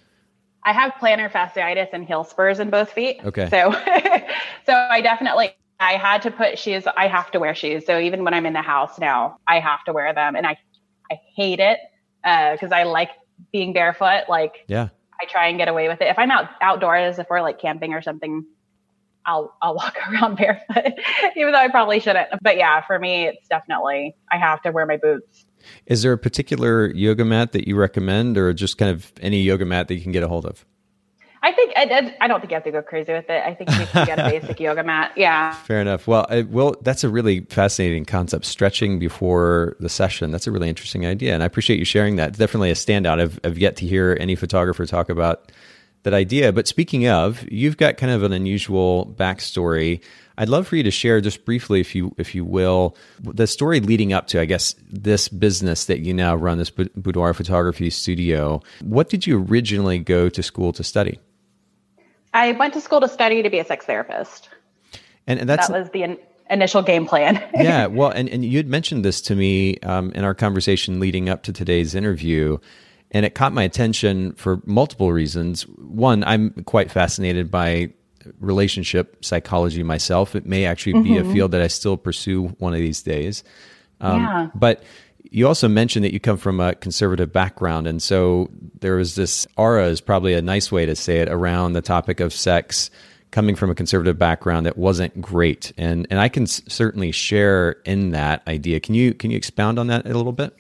[0.65, 3.21] I have plantar fasciitis and heel spurs in both feet.
[3.25, 3.49] Okay.
[3.49, 3.73] So,
[4.67, 6.85] so I definitely I had to put shoes.
[6.97, 7.85] I have to wear shoes.
[7.87, 10.57] So even when I'm in the house now, I have to wear them, and I
[11.11, 11.79] I hate it
[12.23, 13.11] because uh, I like
[13.53, 14.25] being barefoot.
[14.29, 14.89] Like, yeah,
[15.21, 16.09] I try and get away with it.
[16.09, 18.45] If I'm out outdoors, if we're like camping or something,
[19.25, 20.95] I'll I'll walk around barefoot,
[21.37, 22.29] even though I probably shouldn't.
[22.43, 25.45] But yeah, for me, it's definitely I have to wear my boots.
[25.87, 29.65] Is there a particular yoga mat that you recommend, or just kind of any yoga
[29.65, 30.65] mat that you can get a hold of?
[31.47, 33.41] I think I, I, don't think you have to go crazy with it.
[33.47, 35.13] I think you can get a basic yoga mat.
[35.15, 35.53] Yeah.
[35.53, 36.09] Fair enough.
[36.09, 38.47] Well, I, well, that's a really fascinating concept.
[38.47, 40.33] Stretching before the session.
[40.33, 42.37] That's a really interesting idea, and I appreciate you sharing that.
[42.37, 43.21] Definitely a standout.
[43.21, 45.53] I've, I've yet to hear any photographer talk about
[46.03, 46.53] that idea.
[46.53, 50.03] But speaking of, you've got kind of an unusual backstory.
[50.39, 53.79] I'd love for you to share just briefly, if you if you will, the story
[53.79, 58.61] leading up to, I guess, this business that you now run, this boudoir photography studio.
[58.83, 61.21] What did you originally go to school to study?
[62.37, 64.51] I went to school to study to be a sex therapist.
[65.27, 66.19] And, and that's that was the in,
[66.51, 67.43] initial game plan.
[67.55, 71.31] yeah, well, and, and you had mentioned this to me um, in our conversation leading
[71.31, 72.59] up to today's interview,
[73.11, 75.63] and it caught my attention for multiple reasons.
[75.63, 77.95] One, I'm quite fascinated by
[78.39, 80.37] relationship psychology myself.
[80.37, 81.03] It may actually mm-hmm.
[81.05, 81.33] be a mm-hmm.
[81.33, 83.45] field that I still pursue one of these days.
[84.03, 84.51] Um, yeah.
[84.55, 84.83] But
[85.31, 87.87] you also mentioned that you come from a conservative background.
[87.87, 91.73] And so there was this aura, is probably a nice way to say it, around
[91.73, 92.91] the topic of sex
[93.31, 95.73] coming from a conservative background that wasn't great.
[95.77, 98.81] And, and I can s- certainly share in that idea.
[98.81, 100.57] Can you, can you expound on that a little bit?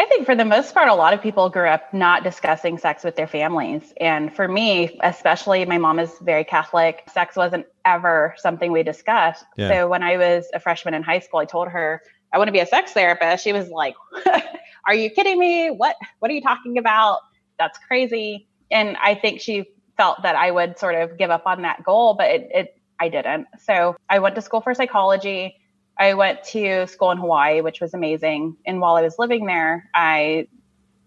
[0.00, 3.02] I think for the most part, a lot of people grew up not discussing sex
[3.02, 3.92] with their families.
[4.00, 7.02] And for me, especially, my mom is very Catholic.
[7.12, 9.44] Sex wasn't ever something we discussed.
[9.56, 9.70] Yeah.
[9.70, 12.52] So when I was a freshman in high school, I told her I want to
[12.52, 13.44] be a sex therapist.
[13.44, 13.94] She was like,
[14.86, 15.68] Are you kidding me?
[15.68, 17.20] What what are you talking about?
[17.58, 18.48] That's crazy.
[18.70, 22.14] And I think she felt that I would sort of give up on that goal,
[22.14, 23.46] but it, it I didn't.
[23.60, 25.56] So I went to school for psychology
[25.98, 28.56] I went to school in Hawaii, which was amazing.
[28.64, 30.46] And while I was living there, I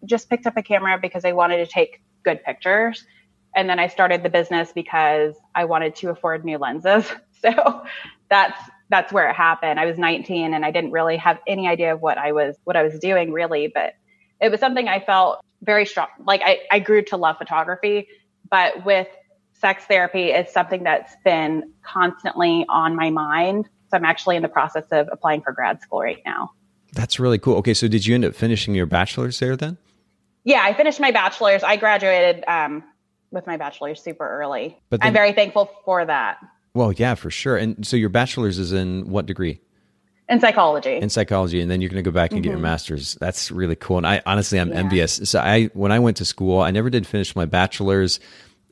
[0.05, 3.05] just picked up a camera because I wanted to take good pictures.
[3.55, 7.09] And then I started the business because I wanted to afford new lenses.
[7.41, 7.83] So
[8.29, 9.79] that's that's where it happened.
[9.79, 12.75] I was 19 and I didn't really have any idea of what I was what
[12.75, 13.93] I was doing really, but
[14.39, 16.07] it was something I felt very strong.
[16.25, 18.07] Like I, I grew to love photography,
[18.49, 19.07] but with
[19.53, 24.49] sex therapy, it's something that's been constantly on my mind so I'm actually in the
[24.49, 26.51] process of applying for grad school right now.
[26.93, 27.57] That's really cool.
[27.57, 29.77] Okay, so did you end up finishing your bachelor's there then?
[30.45, 31.61] Yeah, I finished my bachelor's.
[31.61, 32.83] I graduated um,
[33.31, 34.81] with my bachelor's super early.
[34.89, 36.37] But then, I'm very thankful for that.
[36.73, 37.57] Well, yeah, for sure.
[37.57, 39.59] And so your bachelor's is in what degree?
[40.29, 40.95] In psychology.
[40.95, 42.43] In psychology, and then you're going to go back and mm-hmm.
[42.43, 42.63] get your mm-hmm.
[42.63, 43.15] master's.
[43.15, 43.97] That's really cool.
[43.97, 44.75] And I honestly, I'm yeah.
[44.75, 45.19] envious.
[45.25, 48.21] So I, when I went to school, I never did finish my bachelor's.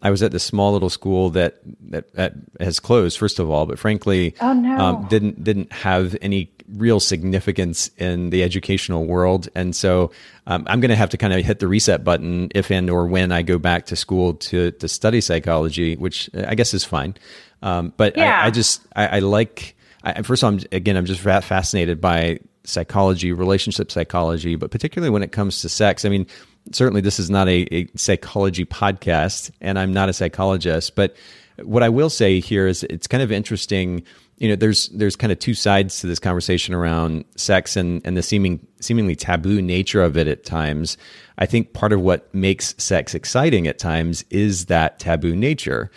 [0.01, 1.59] I was at this small little school that,
[1.89, 4.77] that, that has closed, first of all, but frankly, oh, no.
[4.77, 10.11] um, didn't didn't have any real significance in the educational world, and so
[10.47, 13.05] um, I'm going to have to kind of hit the reset button if and or
[13.07, 17.15] when I go back to school to to study psychology, which I guess is fine.
[17.61, 18.41] Um, but yeah.
[18.41, 19.75] I, I, just I, I like.
[20.03, 25.09] I, first of all, I'm, again, I'm just fascinated by psychology, relationship psychology, but particularly
[25.09, 26.05] when it comes to sex.
[26.05, 26.25] I mean,
[26.71, 31.15] certainly this is not a, a psychology podcast, and I'm not a psychologist, but
[31.63, 34.03] what I will say here is it's kind of interesting.
[34.39, 38.17] You know, there's there's kind of two sides to this conversation around sex and and
[38.17, 40.97] the seeming seemingly taboo nature of it at times.
[41.37, 45.91] I think part of what makes sex exciting at times is that taboo nature.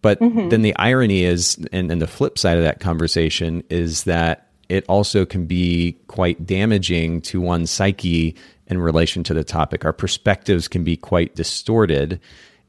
[0.00, 0.48] But mm-hmm.
[0.48, 4.84] then the irony is, and, and the flip side of that conversation is that it
[4.88, 9.84] also can be quite damaging to one's psyche in relation to the topic.
[9.84, 12.20] Our perspectives can be quite distorted.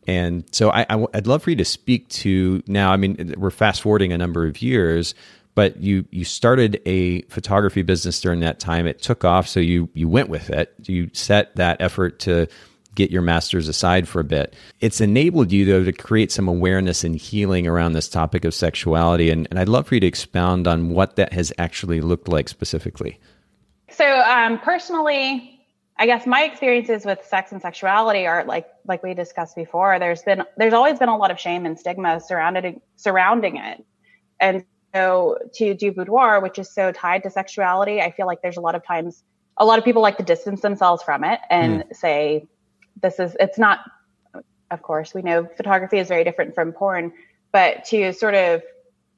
[0.09, 2.91] And so I, would love for you to speak to now.
[2.91, 5.13] I mean, we're fast forwarding a number of years,
[5.53, 8.87] but you you started a photography business during that time.
[8.87, 10.73] It took off, so you you went with it.
[10.87, 12.47] You set that effort to
[12.95, 14.55] get your masters aside for a bit.
[14.79, 19.29] It's enabled you though to create some awareness and healing around this topic of sexuality.
[19.29, 22.49] And, and I'd love for you to expound on what that has actually looked like
[22.49, 23.19] specifically.
[23.91, 25.58] So um, personally,
[25.99, 29.99] I guess my experiences with sex and sexuality are like like we discussed before.
[29.99, 33.85] There's been there's always been a lot of shame and stigma surrounded surrounding it,
[34.39, 34.63] and
[34.95, 38.61] so to do boudoir, which is so tied to sexuality, I feel like there's a
[38.61, 39.23] lot of times
[39.57, 41.95] a lot of people like to distance themselves from it and mm.
[41.95, 42.47] say
[43.01, 43.79] this is it's not.
[44.71, 47.11] Of course, we know photography is very different from porn,
[47.51, 48.61] but to sort of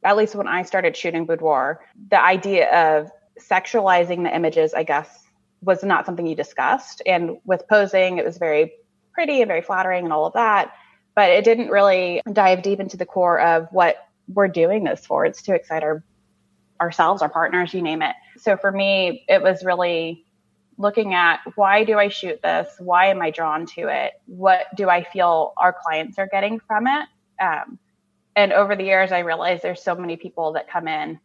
[0.03, 5.20] at least when I started shooting boudoir, the idea of sexualizing the images, I guess
[5.61, 7.01] was not something you discussed.
[7.05, 8.73] And with posing, it was very
[9.13, 10.73] pretty and very flattering and all of that.
[11.15, 13.97] But it didn't really dive deep into the core of what
[14.27, 15.25] we're doing this for.
[15.25, 16.03] It's to excite our
[16.79, 18.15] ourselves, our partners, you name it.
[18.37, 20.25] So for me, it was really
[20.77, 22.67] looking at why do I shoot this?
[22.79, 24.13] Why am I drawn to it?
[24.25, 27.07] What do I feel our clients are getting from it?
[27.39, 27.77] Um,
[28.35, 31.19] and over the years, I realized there's so many people that come in.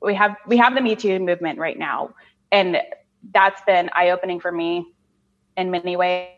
[0.00, 2.14] We have we have the Me Too movement right now,
[2.52, 2.78] and
[3.32, 4.92] that's been eye opening for me
[5.56, 6.30] in many ways.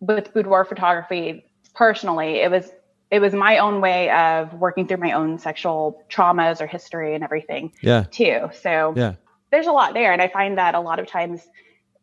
[0.00, 2.70] With boudoir photography, personally, it was
[3.10, 7.22] it was my own way of working through my own sexual traumas or history and
[7.22, 7.72] everything.
[7.80, 8.04] Yeah.
[8.10, 8.50] Too.
[8.60, 9.14] So yeah.
[9.50, 11.46] there's a lot there, and I find that a lot of times,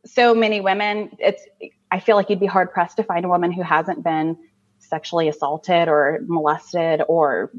[0.06, 1.44] so many women, it's
[1.92, 4.38] I feel like you'd be hard pressed to find a woman who hasn't been
[4.80, 7.52] sexually assaulted or molested or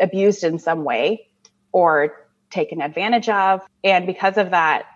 [0.00, 1.28] abused in some way
[1.72, 3.60] or taken advantage of.
[3.84, 4.86] And because of that,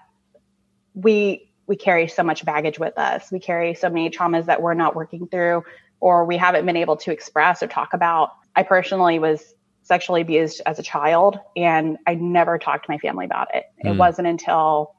[0.95, 3.31] we we carry so much baggage with us.
[3.33, 5.65] We carry so many traumas that we're not working through
[6.01, 8.33] or we haven't been able to express or talk about.
[8.55, 13.25] I personally was sexually abused as a child and I never talked to my family
[13.25, 13.65] about it.
[13.83, 13.91] Mm.
[13.91, 13.99] It hmm.
[13.99, 14.95] wasn't until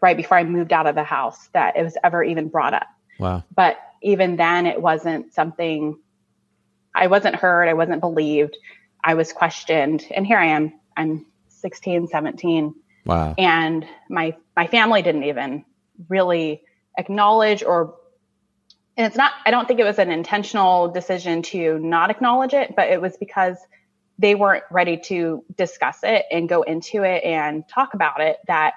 [0.00, 2.86] right before I moved out of the house that it was ever even brought up.
[3.18, 3.44] Wow.
[3.54, 5.98] But even then it wasn't something
[6.94, 8.56] I wasn't heard, I wasn't believed.
[9.04, 10.72] I was questioned and here I am.
[10.96, 12.74] I'm 16, 17.
[13.08, 13.34] Wow.
[13.38, 15.64] And my my family didn't even
[16.08, 16.62] really
[16.98, 17.94] acknowledge or
[18.96, 22.74] and it's not i don't think it was an intentional decision to not acknowledge it
[22.76, 23.56] but it was because
[24.18, 28.74] they weren't ready to discuss it and go into it and talk about it that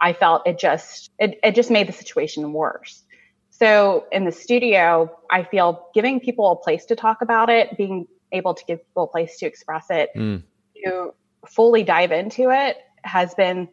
[0.00, 3.02] i felt it just it, it just made the situation worse
[3.50, 8.06] so in the studio i feel giving people a place to talk about it being
[8.32, 10.42] able to give people a place to express it mm.
[10.84, 11.14] to
[11.46, 13.68] fully dive into it has been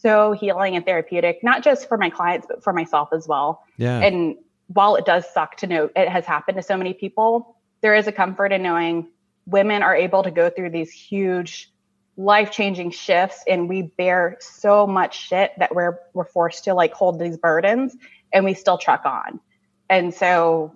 [0.00, 3.98] so healing and therapeutic not just for my clients but for myself as well yeah
[4.00, 4.36] and
[4.72, 8.06] while it does suck to know it has happened to so many people, there is
[8.06, 9.08] a comfort in knowing
[9.46, 11.70] women are able to go through these huge
[12.16, 16.92] life changing shifts and we bear so much shit that we're we're forced to like
[16.92, 17.96] hold these burdens
[18.32, 19.40] and we still truck on.
[19.88, 20.74] And so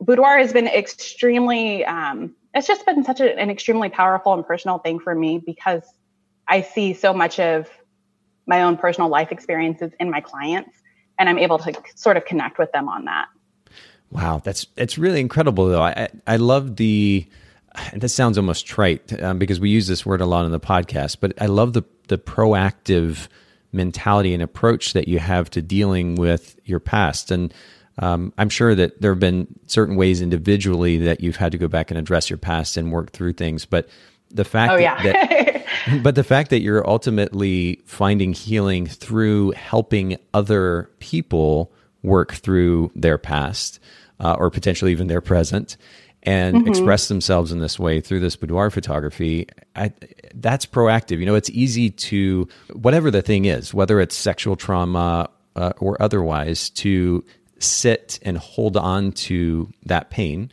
[0.00, 4.78] boudoir has been extremely um, it's just been such a, an extremely powerful and personal
[4.78, 5.82] thing for me because
[6.48, 7.68] I see so much of
[8.46, 10.70] my own personal life experiences in my clients
[11.18, 13.26] and I'm able to sort of connect with them on that.
[14.10, 15.82] Wow, that's that's really incredible though.
[15.82, 17.26] I I love the.
[17.94, 21.18] This sounds almost trite um, because we use this word a lot in the podcast,
[21.20, 23.28] but I love the the proactive
[23.70, 27.30] mentality and approach that you have to dealing with your past.
[27.30, 27.52] And
[27.98, 31.68] um, I'm sure that there have been certain ways individually that you've had to go
[31.68, 33.66] back and address your past and work through things.
[33.66, 33.88] But
[34.30, 35.02] the fact oh, yeah.
[35.02, 35.54] that,
[36.02, 43.18] but the fact that you're ultimately finding healing through helping other people work through their
[43.18, 43.80] past
[44.20, 45.76] uh, or potentially even their present
[46.22, 46.68] and mm-hmm.
[46.68, 49.92] express themselves in this way through this boudoir photography I,
[50.34, 55.30] that's proactive you know it's easy to whatever the thing is whether it's sexual trauma
[55.56, 57.24] uh, or otherwise to
[57.58, 60.52] sit and hold on to that pain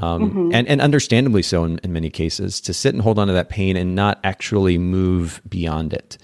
[0.00, 0.50] um, mm-hmm.
[0.54, 3.48] and, and understandably so in, in many cases to sit and hold on to that
[3.48, 6.18] pain and not actually move beyond it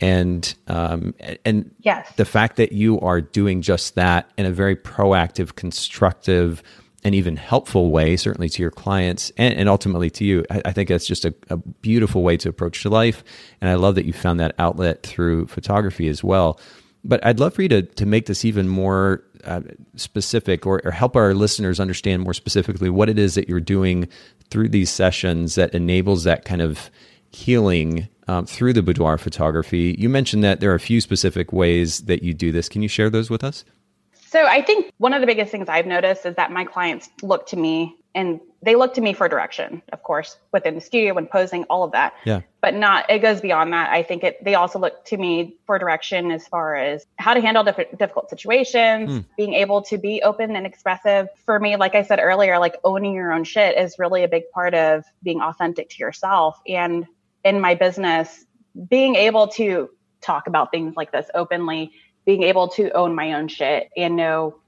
[0.00, 2.10] and um, and yes.
[2.16, 6.62] the fact that you are doing just that in a very proactive, constructive,
[7.04, 10.72] and even helpful way, certainly to your clients and, and ultimately to you, I, I
[10.72, 13.24] think that's just a, a, beautiful way to approach to life.
[13.60, 16.60] And I love that you found that outlet through photography as well.
[17.04, 19.60] But I'd love for you to to make this even more uh,
[19.96, 24.08] specific, or, or help our listeners understand more specifically what it is that you're doing
[24.50, 26.90] through these sessions that enables that kind of
[27.30, 29.94] healing um, through the boudoir photography.
[29.98, 32.68] You mentioned that there are a few specific ways that you do this.
[32.68, 33.64] Can you share those with us?
[34.12, 37.46] So I think one of the biggest things I've noticed is that my clients look
[37.48, 41.26] to me and they look to me for direction, of course, within the studio when
[41.26, 42.12] posing, all of that.
[42.24, 42.42] Yeah.
[42.60, 43.90] But not, it goes beyond that.
[43.90, 47.40] I think it, they also look to me for direction as far as how to
[47.40, 49.24] handle diff- difficult situations, mm.
[49.36, 51.28] being able to be open and expressive.
[51.46, 54.50] For me, like I said earlier, like owning your own shit is really a big
[54.52, 56.60] part of being authentic to yourself.
[56.66, 57.06] And
[57.44, 58.44] in my business,
[58.88, 59.88] being able to
[60.20, 61.92] talk about things like this openly,
[62.26, 64.59] being able to own my own shit and know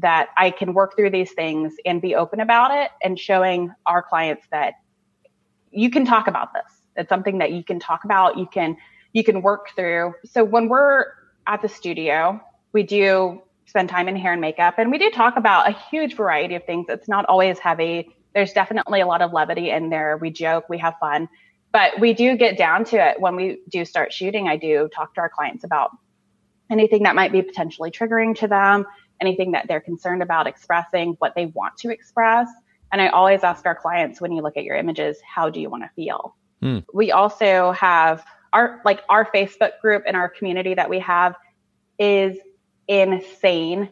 [0.00, 4.02] that I can work through these things and be open about it and showing our
[4.02, 4.74] clients that
[5.70, 6.82] you can talk about this.
[6.96, 8.76] It's something that you can talk about, you can
[9.12, 10.14] you can work through.
[10.24, 11.06] So when we're
[11.46, 12.40] at the studio,
[12.72, 16.14] we do spend time in hair and makeup and we do talk about a huge
[16.16, 16.86] variety of things.
[16.88, 18.14] It's not always heavy.
[18.34, 20.16] There's definitely a lot of levity in there.
[20.16, 21.28] We joke, we have fun
[21.72, 24.48] but we do get down to it when we do start shooting.
[24.48, 25.90] I do talk to our clients about
[26.70, 28.86] anything that might be potentially triggering to them,
[29.20, 32.48] anything that they're concerned about expressing, what they want to express.
[32.92, 35.70] And I always ask our clients when you look at your images, how do you
[35.70, 36.36] want to feel?
[36.60, 36.78] Hmm.
[36.92, 41.36] We also have our like our Facebook group and our community that we have
[41.98, 42.36] is
[42.88, 43.88] insane.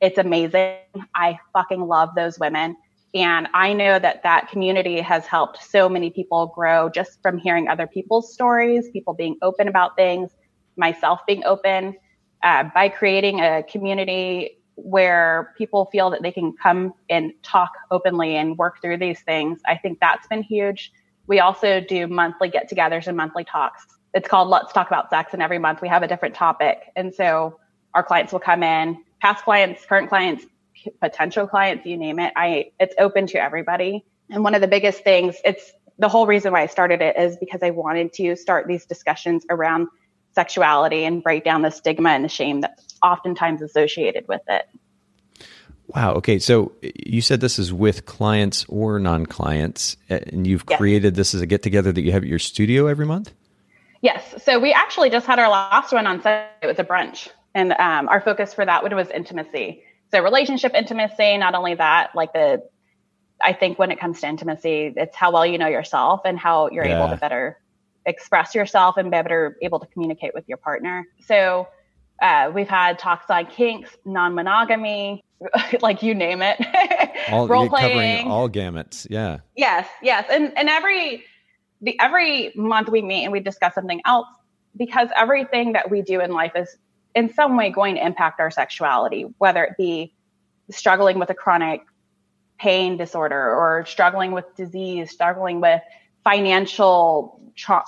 [0.00, 0.76] It's amazing.
[1.14, 2.76] I fucking love those women.
[3.14, 7.68] And I know that that community has helped so many people grow just from hearing
[7.68, 10.30] other people's stories, people being open about things,
[10.76, 11.94] myself being open,
[12.42, 18.36] uh, by creating a community where people feel that they can come and talk openly
[18.36, 19.60] and work through these things.
[19.66, 20.92] I think that's been huge.
[21.26, 23.86] We also do monthly get togethers and monthly talks.
[24.14, 25.32] It's called Let's Talk About Sex.
[25.32, 26.78] And every month we have a different topic.
[26.96, 27.58] And so
[27.94, 30.44] our clients will come in, past clients, current clients,
[31.00, 32.32] potential clients, you name it.
[32.36, 34.04] I, it's open to everybody.
[34.30, 37.36] And one of the biggest things, it's the whole reason why I started it is
[37.36, 39.88] because I wanted to start these discussions around
[40.34, 44.68] sexuality and break down the stigma and the shame that's oftentimes associated with it.
[45.88, 46.14] Wow.
[46.14, 46.38] Okay.
[46.38, 50.78] So you said this is with clients or non clients, and you've yes.
[50.78, 53.32] created this as a get together that you have at your studio every month?
[54.00, 54.42] Yes.
[54.42, 56.48] So we actually just had our last one on Sunday.
[56.62, 57.28] It was a brunch.
[57.54, 59.82] And um, our focus for that one was intimacy.
[60.10, 62.62] So relationship intimacy, not only that, like the,
[63.40, 66.70] I think when it comes to intimacy, it's how well you know yourself and how
[66.70, 66.98] you're yeah.
[66.98, 67.58] able to better
[68.06, 71.06] express yourself and better able to communicate with your partner.
[71.26, 71.68] So
[72.20, 75.22] uh, we've had talks on kinks, non-monogamy,
[75.80, 76.64] like you name it,
[77.30, 79.06] all, role playing, all gamuts.
[79.10, 79.38] Yeah.
[79.56, 81.24] Yes, yes, and and every
[81.80, 84.28] the every month we meet and we discuss something else
[84.76, 86.76] because everything that we do in life is
[87.14, 90.14] in some way going to impact our sexuality, whether it be
[90.70, 91.82] struggling with a chronic
[92.58, 95.82] pain disorder or struggling with disease, struggling with
[96.24, 97.40] financial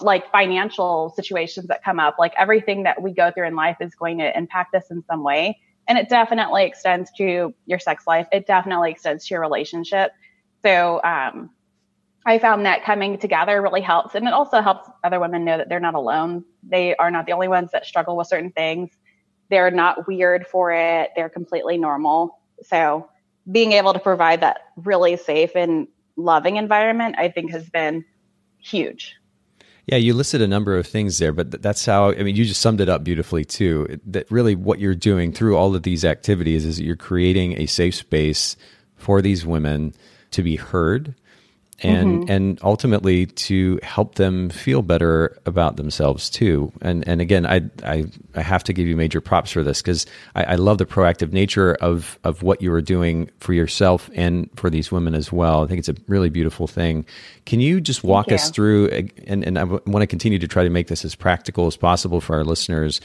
[0.03, 3.95] like financial situations that come up like everything that we go through in life is
[3.95, 5.59] going to impact us in some way.
[5.89, 8.27] And it definitely extends to your sex life.
[8.31, 10.13] It definitely extends to your relationship.
[10.63, 11.51] So um,
[12.27, 14.15] i found that coming together really helps.
[14.15, 16.45] And it also helps other women know that they're not alone.
[16.63, 18.91] They are not the only ones that struggle with certain things.
[19.51, 21.11] They're not weird for it.
[21.17, 22.39] They're completely normal.
[22.63, 23.09] So
[23.51, 28.05] being able to provide that really safe and loving environment, I think has been
[28.65, 29.17] huge.
[29.87, 32.63] Yeah, you listed a number of things there, but that's how, I mean, you just
[32.63, 34.01] summed it up beautifully too.
[34.07, 37.95] That really what you're doing through all of these activities is you're creating a safe
[37.95, 38.57] space
[38.97, 39.93] for these women
[40.31, 41.15] to be heard
[41.83, 42.31] and mm-hmm.
[42.31, 46.73] and ultimately to help them feel better about themselves too.
[46.81, 48.05] And and again, I I,
[48.35, 51.33] I have to give you major props for this because I, I, love the proactive
[51.33, 55.65] nature of of what you are doing for yourself and for these women as well.
[55.65, 57.05] I think it's a really beautiful thing.
[57.45, 58.89] Can you just walk us through?
[59.27, 62.21] And and I want to continue to try to make this as practical as possible
[62.21, 63.01] for our listeners.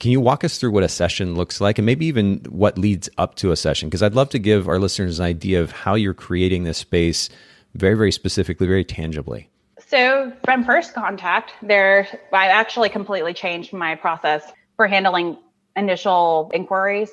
[0.00, 3.10] Can you walk us through what a session looks like and maybe even what leads
[3.18, 3.88] up to a session?
[3.88, 7.28] Because I'd love to give our listeners an idea of how you're creating this space
[7.74, 9.50] very, very specifically, very tangibly?
[9.88, 15.38] So, from first contact, there, I actually completely changed my process for handling
[15.76, 17.10] initial inquiries.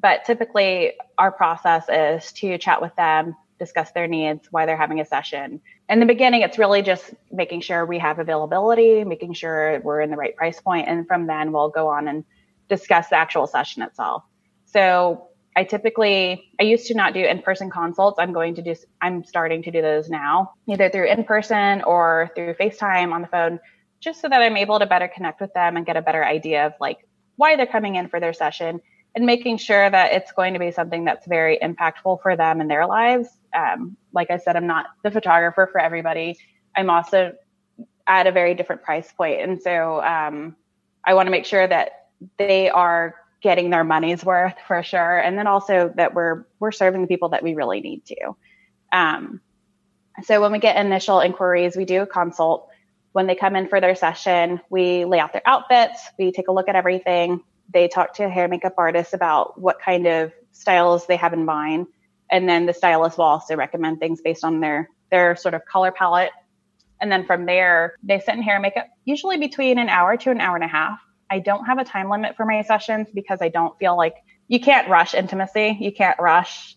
[0.00, 5.00] But typically, our process is to chat with them, discuss their needs, why they're having
[5.00, 5.60] a session.
[5.88, 10.10] In the beginning, it's really just making sure we have availability, making sure we're in
[10.10, 12.24] the right price point, and from then we'll go on and
[12.68, 14.24] discuss the actual session itself.
[14.66, 15.25] So
[15.56, 18.18] I typically, I used to not do in-person consults.
[18.20, 22.54] I'm going to do, I'm starting to do those now, either through in-person or through
[22.54, 23.58] FaceTime on the phone,
[23.98, 26.66] just so that I'm able to better connect with them and get a better idea
[26.66, 28.80] of like why they're coming in for their session
[29.14, 32.68] and making sure that it's going to be something that's very impactful for them in
[32.68, 33.28] their lives.
[33.56, 36.36] Um, like I said, I'm not the photographer for everybody.
[36.76, 37.32] I'm also
[38.06, 39.40] at a very different price point.
[39.40, 40.54] And so, um,
[41.02, 45.18] I want to make sure that they are getting their money's worth for sure.
[45.18, 48.36] And then also that we're we're serving the people that we really need to.
[48.92, 49.40] Um,
[50.22, 52.68] so when we get initial inquiries, we do a consult.
[53.12, 56.52] When they come in for their session, we lay out their outfits, we take a
[56.52, 57.42] look at everything.
[57.72, 61.86] They talk to hair makeup artist about what kind of styles they have in mind.
[62.30, 65.92] And then the stylist will also recommend things based on their their sort of color
[65.92, 66.32] palette.
[67.00, 70.30] And then from there, they sit in hair and makeup, usually between an hour to
[70.30, 70.98] an hour and a half.
[71.30, 74.16] I don't have a time limit for my sessions because I don't feel like
[74.48, 75.76] you can't rush intimacy.
[75.80, 76.76] You can't rush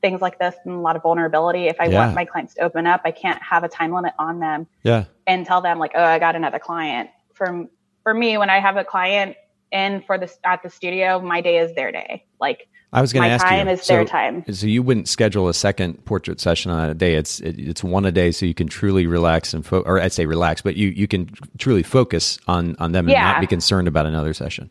[0.00, 1.66] things like this and a lot of vulnerability.
[1.66, 2.04] If I yeah.
[2.04, 4.66] want my clients to open up, I can't have a time limit on them.
[4.82, 5.04] Yeah.
[5.26, 7.10] And tell them like, oh, I got another client.
[7.34, 7.66] For
[8.02, 9.36] for me, when I have a client
[9.70, 12.24] in for this at the studio, my day is their day.
[12.40, 13.74] Like I was going to ask time you.
[13.74, 14.44] is so, their time.
[14.52, 17.14] So you wouldn't schedule a second portrait session on a day.
[17.14, 20.12] It's it, it's one a day, so you can truly relax and fo- or I'd
[20.12, 23.32] say relax, but you you can truly focus on on them and yeah.
[23.32, 24.70] not be concerned about another session.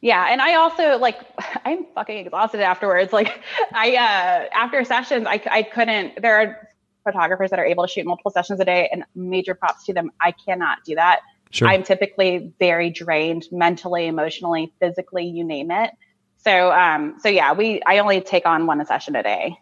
[0.00, 1.20] Yeah, and I also like
[1.64, 3.12] I'm fucking exhausted afterwards.
[3.12, 3.40] Like
[3.72, 6.20] I uh after sessions, I I couldn't.
[6.20, 6.68] There are
[7.04, 10.10] photographers that are able to shoot multiple sessions a day, and major props to them.
[10.20, 11.20] I cannot do that.
[11.50, 11.68] Sure.
[11.68, 15.90] I'm typically very drained mentally, emotionally, physically, you name it.
[16.44, 19.58] So, um, so yeah, we I only take on one session a day.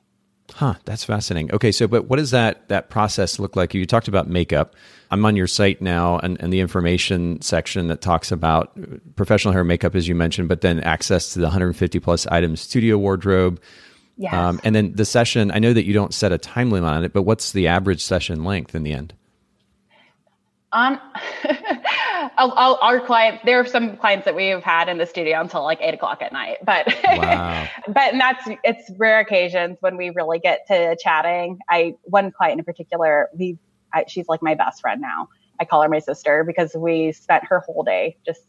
[0.54, 1.52] Huh, that's fascinating.
[1.52, 3.74] Okay, so but what does that that process look like?
[3.74, 4.74] You talked about makeup.
[5.10, 8.76] I'm on your site now and, and the information section that talks about
[9.16, 12.96] professional hair makeup, as you mentioned, but then access to the 150 plus item studio
[12.98, 13.60] wardrobe.
[14.16, 14.34] Yes.
[14.34, 17.04] Um, and then the session, I know that you don't set a time limit on
[17.04, 19.14] it, but what's the average session length in the end?
[20.72, 21.00] On
[22.38, 25.78] our clients, there are some clients that we have had in the studio until like
[25.80, 27.68] eight o'clock at night, but wow.
[27.88, 31.58] but and that's it's rare occasions when we really get to chatting.
[31.68, 33.58] I one client in particular, we
[33.92, 35.28] I, she's like my best friend now.
[35.60, 38.42] I call her my sister because we spent her whole day just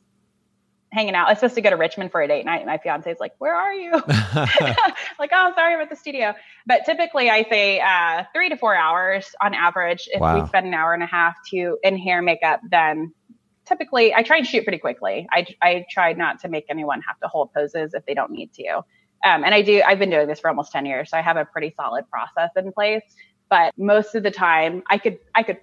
[0.91, 1.28] hanging out.
[1.28, 3.20] I was supposed to go to Richmond for a date night, and my fiance is
[3.20, 3.91] like, "Where are you?"
[5.20, 6.34] like, "Oh, sorry, I'm the studio."
[6.65, 10.07] But typically, I say uh, three to four hours on average.
[10.11, 10.41] If wow.
[10.41, 13.13] we spend an hour and a half to in hair makeup, then
[13.70, 15.28] typically I try and shoot pretty quickly.
[15.32, 18.51] I I try not to make anyone have to hold poses if they don't need
[18.53, 18.78] to.
[19.24, 19.82] Um, and I do.
[19.86, 22.49] I've been doing this for almost ten years, so I have a pretty solid process
[22.57, 23.03] in place.
[23.49, 25.57] But most of the time, I could I could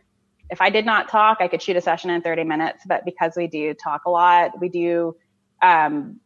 [0.51, 2.85] if I did not talk, I could shoot a session in 30 minutes.
[2.87, 5.17] But because we do talk a lot, we do
[5.61, 6.21] um,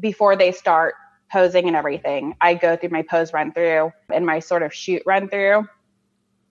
[0.00, 0.94] before they start
[1.30, 2.34] posing and everything.
[2.40, 5.68] I go through my pose run through and my sort of shoot run through.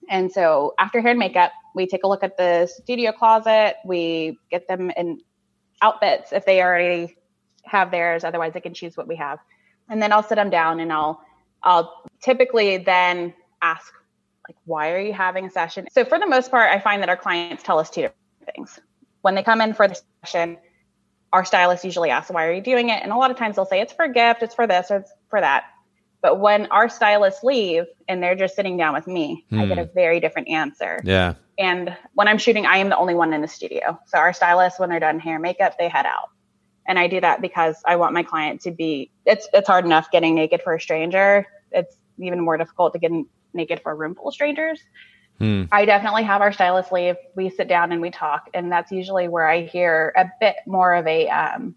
[0.08, 3.76] And so after hair and makeup, we take a look at the studio closet.
[3.84, 5.20] We get them in
[5.82, 7.16] outfits if they already
[7.64, 8.24] have theirs.
[8.24, 9.38] Otherwise, they can choose what we have.
[9.88, 11.20] And then I'll sit them down and I'll
[11.62, 13.92] I'll typically then ask
[14.48, 15.86] like, why are you having a session?
[15.92, 18.80] So for the most part, I find that our clients tell us two different things.
[19.20, 20.58] When they come in for the session,
[21.32, 23.02] our stylist usually asks, why are you doing it?
[23.02, 24.98] And a lot of times they'll say, it's for a gift, it's for this, or
[24.98, 25.64] it's for that.
[26.22, 29.60] But when our stylists leave and they're just sitting down with me, hmm.
[29.60, 29.94] I get a hmm.
[29.94, 31.00] very different answer.
[31.04, 31.34] Yeah.
[31.58, 33.98] And when I'm shooting, I am the only one in the studio.
[34.06, 36.30] So our stylists, when they're done hair and makeup, they head out.
[36.86, 40.10] And I do that because I want my client to be, it's, it's hard enough
[40.10, 41.46] getting naked for a stranger.
[41.72, 43.10] It's even more difficult to get
[43.54, 44.80] naked for a room full of strangers.
[45.38, 45.64] Hmm.
[45.72, 47.16] I definitely have our stylist leave.
[47.34, 50.94] We sit down and we talk, and that's usually where I hear a bit more
[50.94, 51.74] of a um,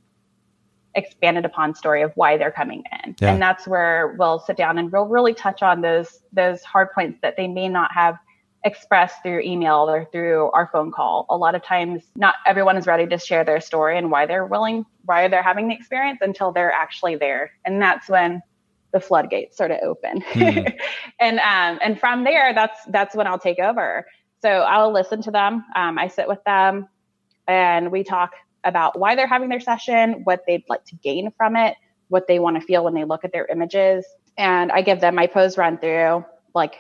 [0.96, 3.32] expanded upon story of why they're coming in, yeah.
[3.32, 7.20] and that's where we'll sit down and we'll really touch on those those hard points
[7.22, 8.18] that they may not have
[8.66, 11.26] expressed through email or through our phone call.
[11.30, 14.46] A lot of times, not everyone is ready to share their story and why they're
[14.46, 18.42] willing, why they're having the experience until they're actually there, and that's when
[18.92, 20.22] the floodgates sort of open.
[20.22, 20.80] Mm.
[21.20, 24.06] and um, and from there, that's that's when I'll take over.
[24.42, 25.66] So I'll listen to them.
[25.76, 26.88] Um, I sit with them,
[27.48, 28.32] and we talk
[28.64, 31.76] about why they're having their session, what they'd like to gain from it,
[32.10, 34.06] what they want to feel when they look at their images,
[34.38, 36.26] and I give them my pose run through.
[36.54, 36.76] Like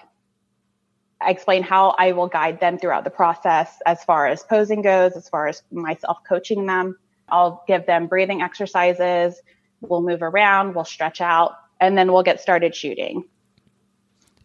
[1.22, 5.14] I explain how I will guide them throughout the process as far as posing goes,
[5.14, 6.98] as far as myself coaching them.
[7.28, 9.40] I'll give them breathing exercises.
[9.82, 13.24] We'll move around, we'll stretch out, and then we'll get started shooting.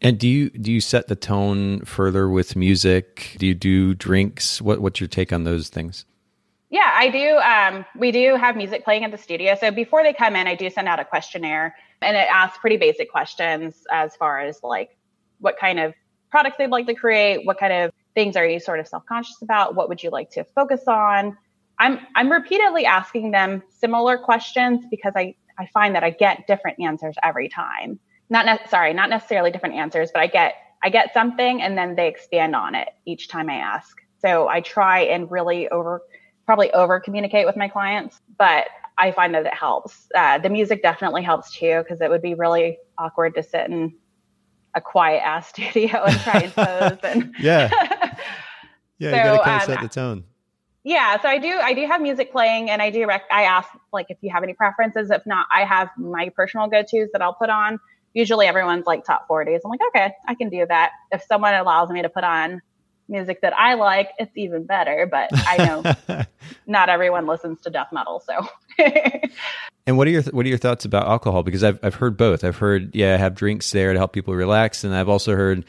[0.01, 3.37] And do you do you set the tone further with music?
[3.39, 4.61] Do you do drinks?
[4.61, 6.05] What what's your take on those things?
[6.75, 7.37] Yeah, I do.
[7.39, 9.55] Um, we do have music playing at the studio.
[9.55, 12.79] So before they come in, I do send out a questionnaire, and it asks pretty
[12.79, 14.99] basic questions as far as like
[15.39, 15.95] what kind of
[16.33, 19.41] products they'd like to create, what kind of things are you sort of self conscious
[19.41, 21.39] about, what would you like to focus on.
[21.79, 26.81] I'm I'm repeatedly asking them similar questions because I I find that I get different
[26.81, 28.01] answers every time.
[28.31, 31.95] Not ne- sorry, not necessarily different answers, but I get I get something and then
[31.95, 33.97] they expand on it each time I ask.
[34.18, 36.03] So I try and really over
[36.47, 38.66] probably over communicate with my clients, but
[38.99, 40.09] I find that it helps.
[40.14, 43.95] Uh, the music definitely helps too because it would be really awkward to sit in
[44.74, 47.70] a quiet ass studio and try and pose and yeah.
[48.97, 50.24] Yeah so, you gotta kind of um, set the tone.
[50.84, 53.68] Yeah so i do i do have music playing and i do rec- i ask
[53.92, 55.11] like if you have any preferences.
[55.11, 57.80] If not i have my personal go-to's that i'll put on.
[58.12, 60.92] Usually everyone's like top 40s i'm like okay i can do that.
[61.11, 62.62] If someone allows me to put on
[63.09, 66.24] music that i like it's even better but i know
[66.66, 68.46] not everyone listens to death metal so
[69.86, 72.44] and what are your what are your thoughts about alcohol because i've i've heard both
[72.44, 75.64] i've heard yeah I have drinks there to help people relax and i've also heard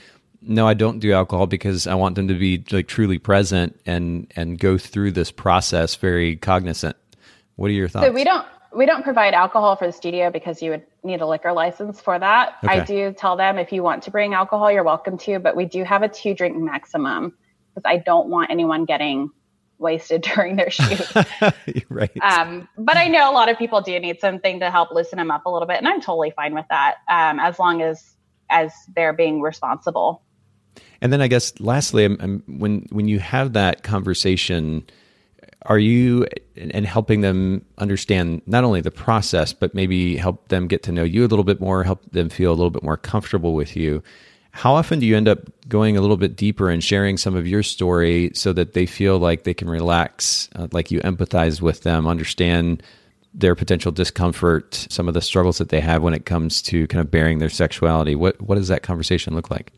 [0.47, 4.31] no, I don't do alcohol because I want them to be like truly present and
[4.35, 6.95] and go through this process very cognizant.
[7.55, 8.05] What are your thoughts?
[8.05, 8.45] So we don't
[8.75, 12.19] we don't provide alcohol for the studio because you would need a liquor license for
[12.19, 12.55] that.
[12.63, 12.81] Okay.
[12.81, 15.65] I do tell them if you want to bring alcohol, you're welcome to, but we
[15.65, 17.33] do have a two drink maximum
[17.73, 19.31] because I don't want anyone getting
[19.77, 21.01] wasted during their shoot.
[21.89, 22.11] right.
[22.21, 25.31] Um, but I know a lot of people do need something to help loosen them
[25.31, 28.15] up a little bit, and I'm totally fine with that um, as long as
[28.49, 30.21] as they're being responsible.
[31.01, 34.85] And then I guess lastly, I'm, I'm, when when you have that conversation,
[35.65, 40.83] are you and helping them understand not only the process but maybe help them get
[40.83, 43.53] to know you a little bit more help them feel a little bit more comfortable
[43.53, 44.01] with you.
[44.51, 47.45] How often do you end up going a little bit deeper and sharing some of
[47.45, 51.81] your story so that they feel like they can relax uh, like you empathize with
[51.81, 52.81] them understand
[53.33, 57.01] their potential discomfort some of the struggles that they have when it comes to kind
[57.01, 58.15] of bearing their sexuality?
[58.15, 59.73] What what does that conversation look like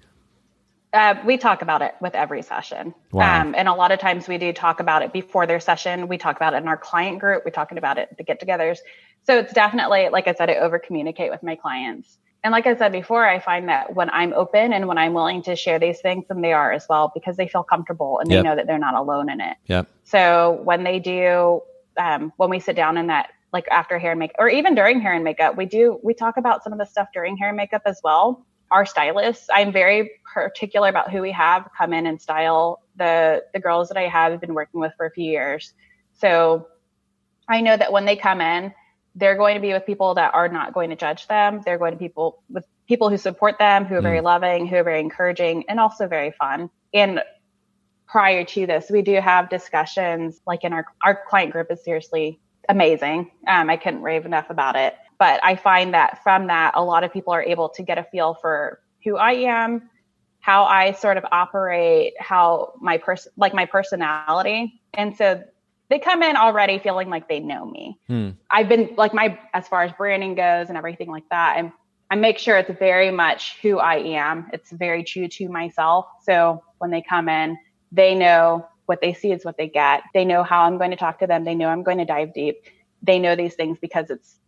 [0.97, 2.93] uh, we talk about it with every session.
[3.11, 3.41] Wow.
[3.41, 6.07] Um, and a lot of times we do talk about it before their session.
[6.07, 7.45] We talk about it in our client group.
[7.45, 8.79] We talking about it at the get togethers.
[9.23, 12.17] So it's definitely, like I said, I over communicate with my clients.
[12.43, 15.43] And like I said before, I find that when I'm open and when I'm willing
[15.43, 18.35] to share these things, then they are as well because they feel comfortable and they
[18.35, 18.45] yep.
[18.45, 19.57] know that they're not alone in it.
[19.67, 19.87] Yep.
[20.03, 21.61] So when they do,
[21.97, 24.99] um, when we sit down in that, like after hair and makeup, or even during
[24.99, 27.57] hair and makeup, we do, we talk about some of the stuff during hair and
[27.57, 29.47] makeup as well our stylists.
[29.53, 33.97] I'm very particular about who we have come in and style the the girls that
[33.97, 35.73] I have been working with for a few years.
[36.13, 36.67] So
[37.47, 38.73] I know that when they come in,
[39.15, 41.61] they're going to be with people that are not going to judge them.
[41.63, 44.23] They're going to people with people who support them, who are very mm.
[44.23, 46.69] loving, who are very encouraging, and also very fun.
[46.93, 47.21] And
[48.07, 52.39] prior to this, we do have discussions like in our our client group is seriously
[52.69, 53.31] amazing.
[53.47, 54.95] Um, I couldn't rave enough about it.
[55.19, 58.03] But I find that from that, a lot of people are able to get a
[58.03, 59.89] feel for who I am,
[60.39, 64.79] how I sort of operate, how my person, like my personality.
[64.93, 65.43] And so
[65.89, 67.97] they come in already feeling like they know me.
[68.07, 68.29] Hmm.
[68.49, 71.73] I've been like my, as far as branding goes and everything like that, I'm,
[72.09, 74.49] I make sure it's very much who I am.
[74.53, 76.05] It's very true to myself.
[76.23, 77.57] So when they come in,
[77.91, 80.03] they know what they see is what they get.
[80.13, 81.43] They know how I'm going to talk to them.
[81.43, 82.63] They know I'm going to dive deep.
[83.01, 84.39] They know these things because it's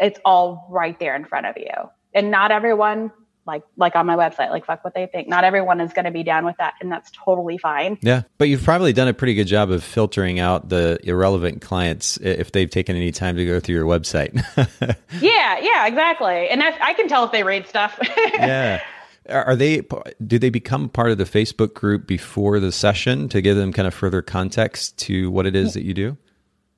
[0.00, 1.70] it's all right there in front of you.
[2.14, 3.12] And not everyone
[3.46, 5.28] like like on my website like fuck what they think.
[5.28, 7.98] Not everyone is going to be down with that and that's totally fine.
[8.02, 12.16] Yeah but you've probably done a pretty good job of filtering out the irrelevant clients
[12.18, 14.34] if they've taken any time to go through your website.
[15.20, 16.48] Yeah yeah exactly.
[16.48, 17.98] And i can tell if they read stuff.
[18.34, 18.82] Yeah.
[19.28, 19.82] Are they
[20.24, 23.88] do they become part of the facebook group before the session to give them kind
[23.88, 26.16] of further context to what it is that you do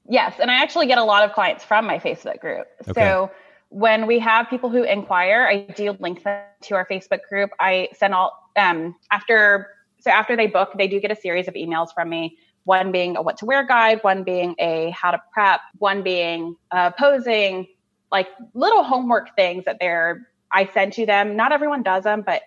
[0.09, 2.67] Yes, and I actually get a lot of clients from my Facebook group.
[2.89, 3.01] Okay.
[3.01, 3.31] So
[3.69, 7.51] when we have people who inquire, I do link them to our Facebook group.
[7.61, 9.69] I send all um, after
[10.01, 12.39] so after they book, they do get a series of emails from me.
[12.65, 16.57] One being a what to wear guide, one being a how to prep, one being
[16.71, 17.67] uh, posing,
[18.11, 21.37] like little homework things that they're I send to them.
[21.37, 22.43] Not everyone does them, but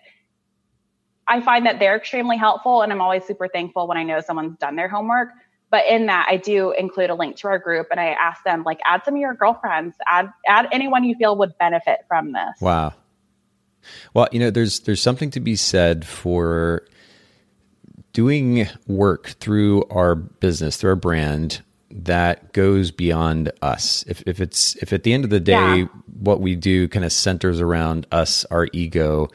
[1.28, 4.58] I find that they're extremely helpful, and I'm always super thankful when I know someone's
[4.58, 5.28] done their homework.
[5.72, 8.62] But in that, I do include a link to our group and I ask them,
[8.62, 12.60] like, add some of your girlfriends, add, add anyone you feel would benefit from this.
[12.60, 12.92] Wow.
[14.12, 16.86] Well, you know, there's, there's something to be said for
[18.12, 24.04] doing work through our business, through our brand that goes beyond us.
[24.06, 25.86] If, if it's, if at the end of the day, yeah.
[26.20, 29.28] what we do kind of centers around us, our ego,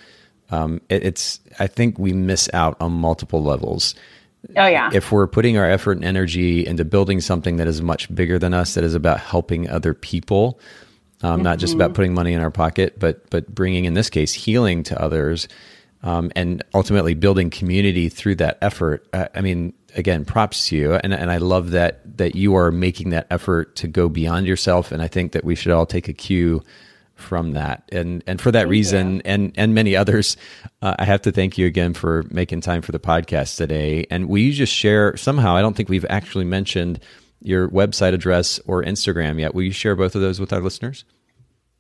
[0.51, 3.95] um, it, it's, I think we miss out on multiple levels.
[4.55, 4.89] Oh yeah.
[4.93, 8.53] If we're putting our effort and energy into building something that is much bigger than
[8.53, 10.59] us, that is about helping other people,
[11.21, 11.43] um, mm-hmm.
[11.43, 11.95] not just about mm-hmm.
[11.95, 15.47] putting money in our pocket, but but bringing, in this case, healing to others,
[16.03, 19.07] um, and ultimately building community through that effort.
[19.13, 22.71] I, I mean, again, props to you, and and I love that that you are
[22.71, 24.91] making that effort to go beyond yourself.
[24.91, 26.63] And I think that we should all take a cue
[27.17, 27.83] from that.
[27.91, 29.21] And and for that thank reason, you.
[29.25, 30.37] and and many others,
[30.81, 34.05] uh, I have to thank you again for making time for the podcast today.
[34.09, 35.55] And will you just share somehow?
[35.55, 36.99] I don't think we've actually mentioned
[37.41, 39.53] your website address or Instagram yet.
[39.53, 41.05] Will you share both of those with our listeners?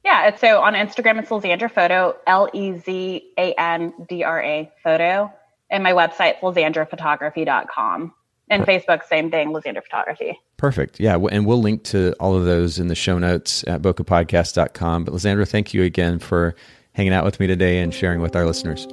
[0.03, 4.71] Yeah, so on Instagram it's Lezandra Photo, L E Z A N D R A
[4.83, 5.33] Photo,
[5.69, 8.13] and my website lezandraphotography.com.
[8.49, 10.39] And Facebook, same thing, Lezandra Photography.
[10.55, 10.99] Perfect.
[10.99, 11.17] Yeah.
[11.31, 15.03] And we'll link to all of those in the show notes at bokehpodcast.com.
[15.03, 16.55] But Lezandra, thank you again for
[16.93, 18.87] hanging out with me today and sharing with our listeners.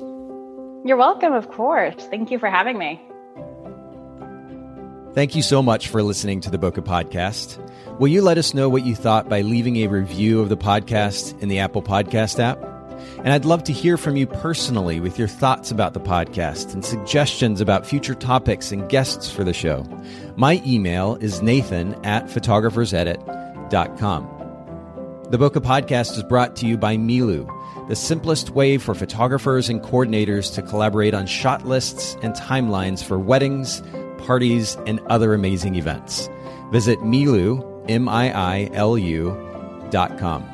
[0.85, 1.95] You're welcome, of course.
[2.11, 3.01] Thank you for having me.
[5.15, 7.61] Thank you so much for listening to the Bokeh Podcast.
[8.01, 11.41] Will you let us know what you thought by leaving a review of the podcast
[11.41, 12.74] in the Apple Podcast app?
[13.19, 16.85] And I'd love to hear from you personally with your thoughts about the podcast and
[16.85, 19.87] suggestions about future topics and guests for the show.
[20.37, 24.31] My email is nathan at photographersedit.com.
[25.31, 27.49] The Bokeh Podcast is brought to you by Miilu,
[27.89, 33.19] the simplest way for photographers and coordinators to collaborate on shot lists and timelines for
[33.19, 33.83] weddings,
[34.19, 36.29] parties, and other amazing events.
[36.73, 40.54] Visit Miilu, M-I-I-L-U, dot com.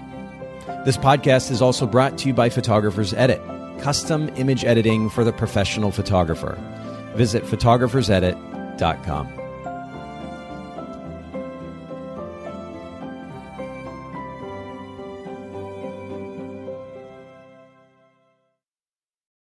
[0.82, 3.42] This podcast is also brought to you by Photographers Edit,
[3.80, 6.56] custom image editing for the professional photographer.
[7.16, 9.39] Visit photographersedit.com.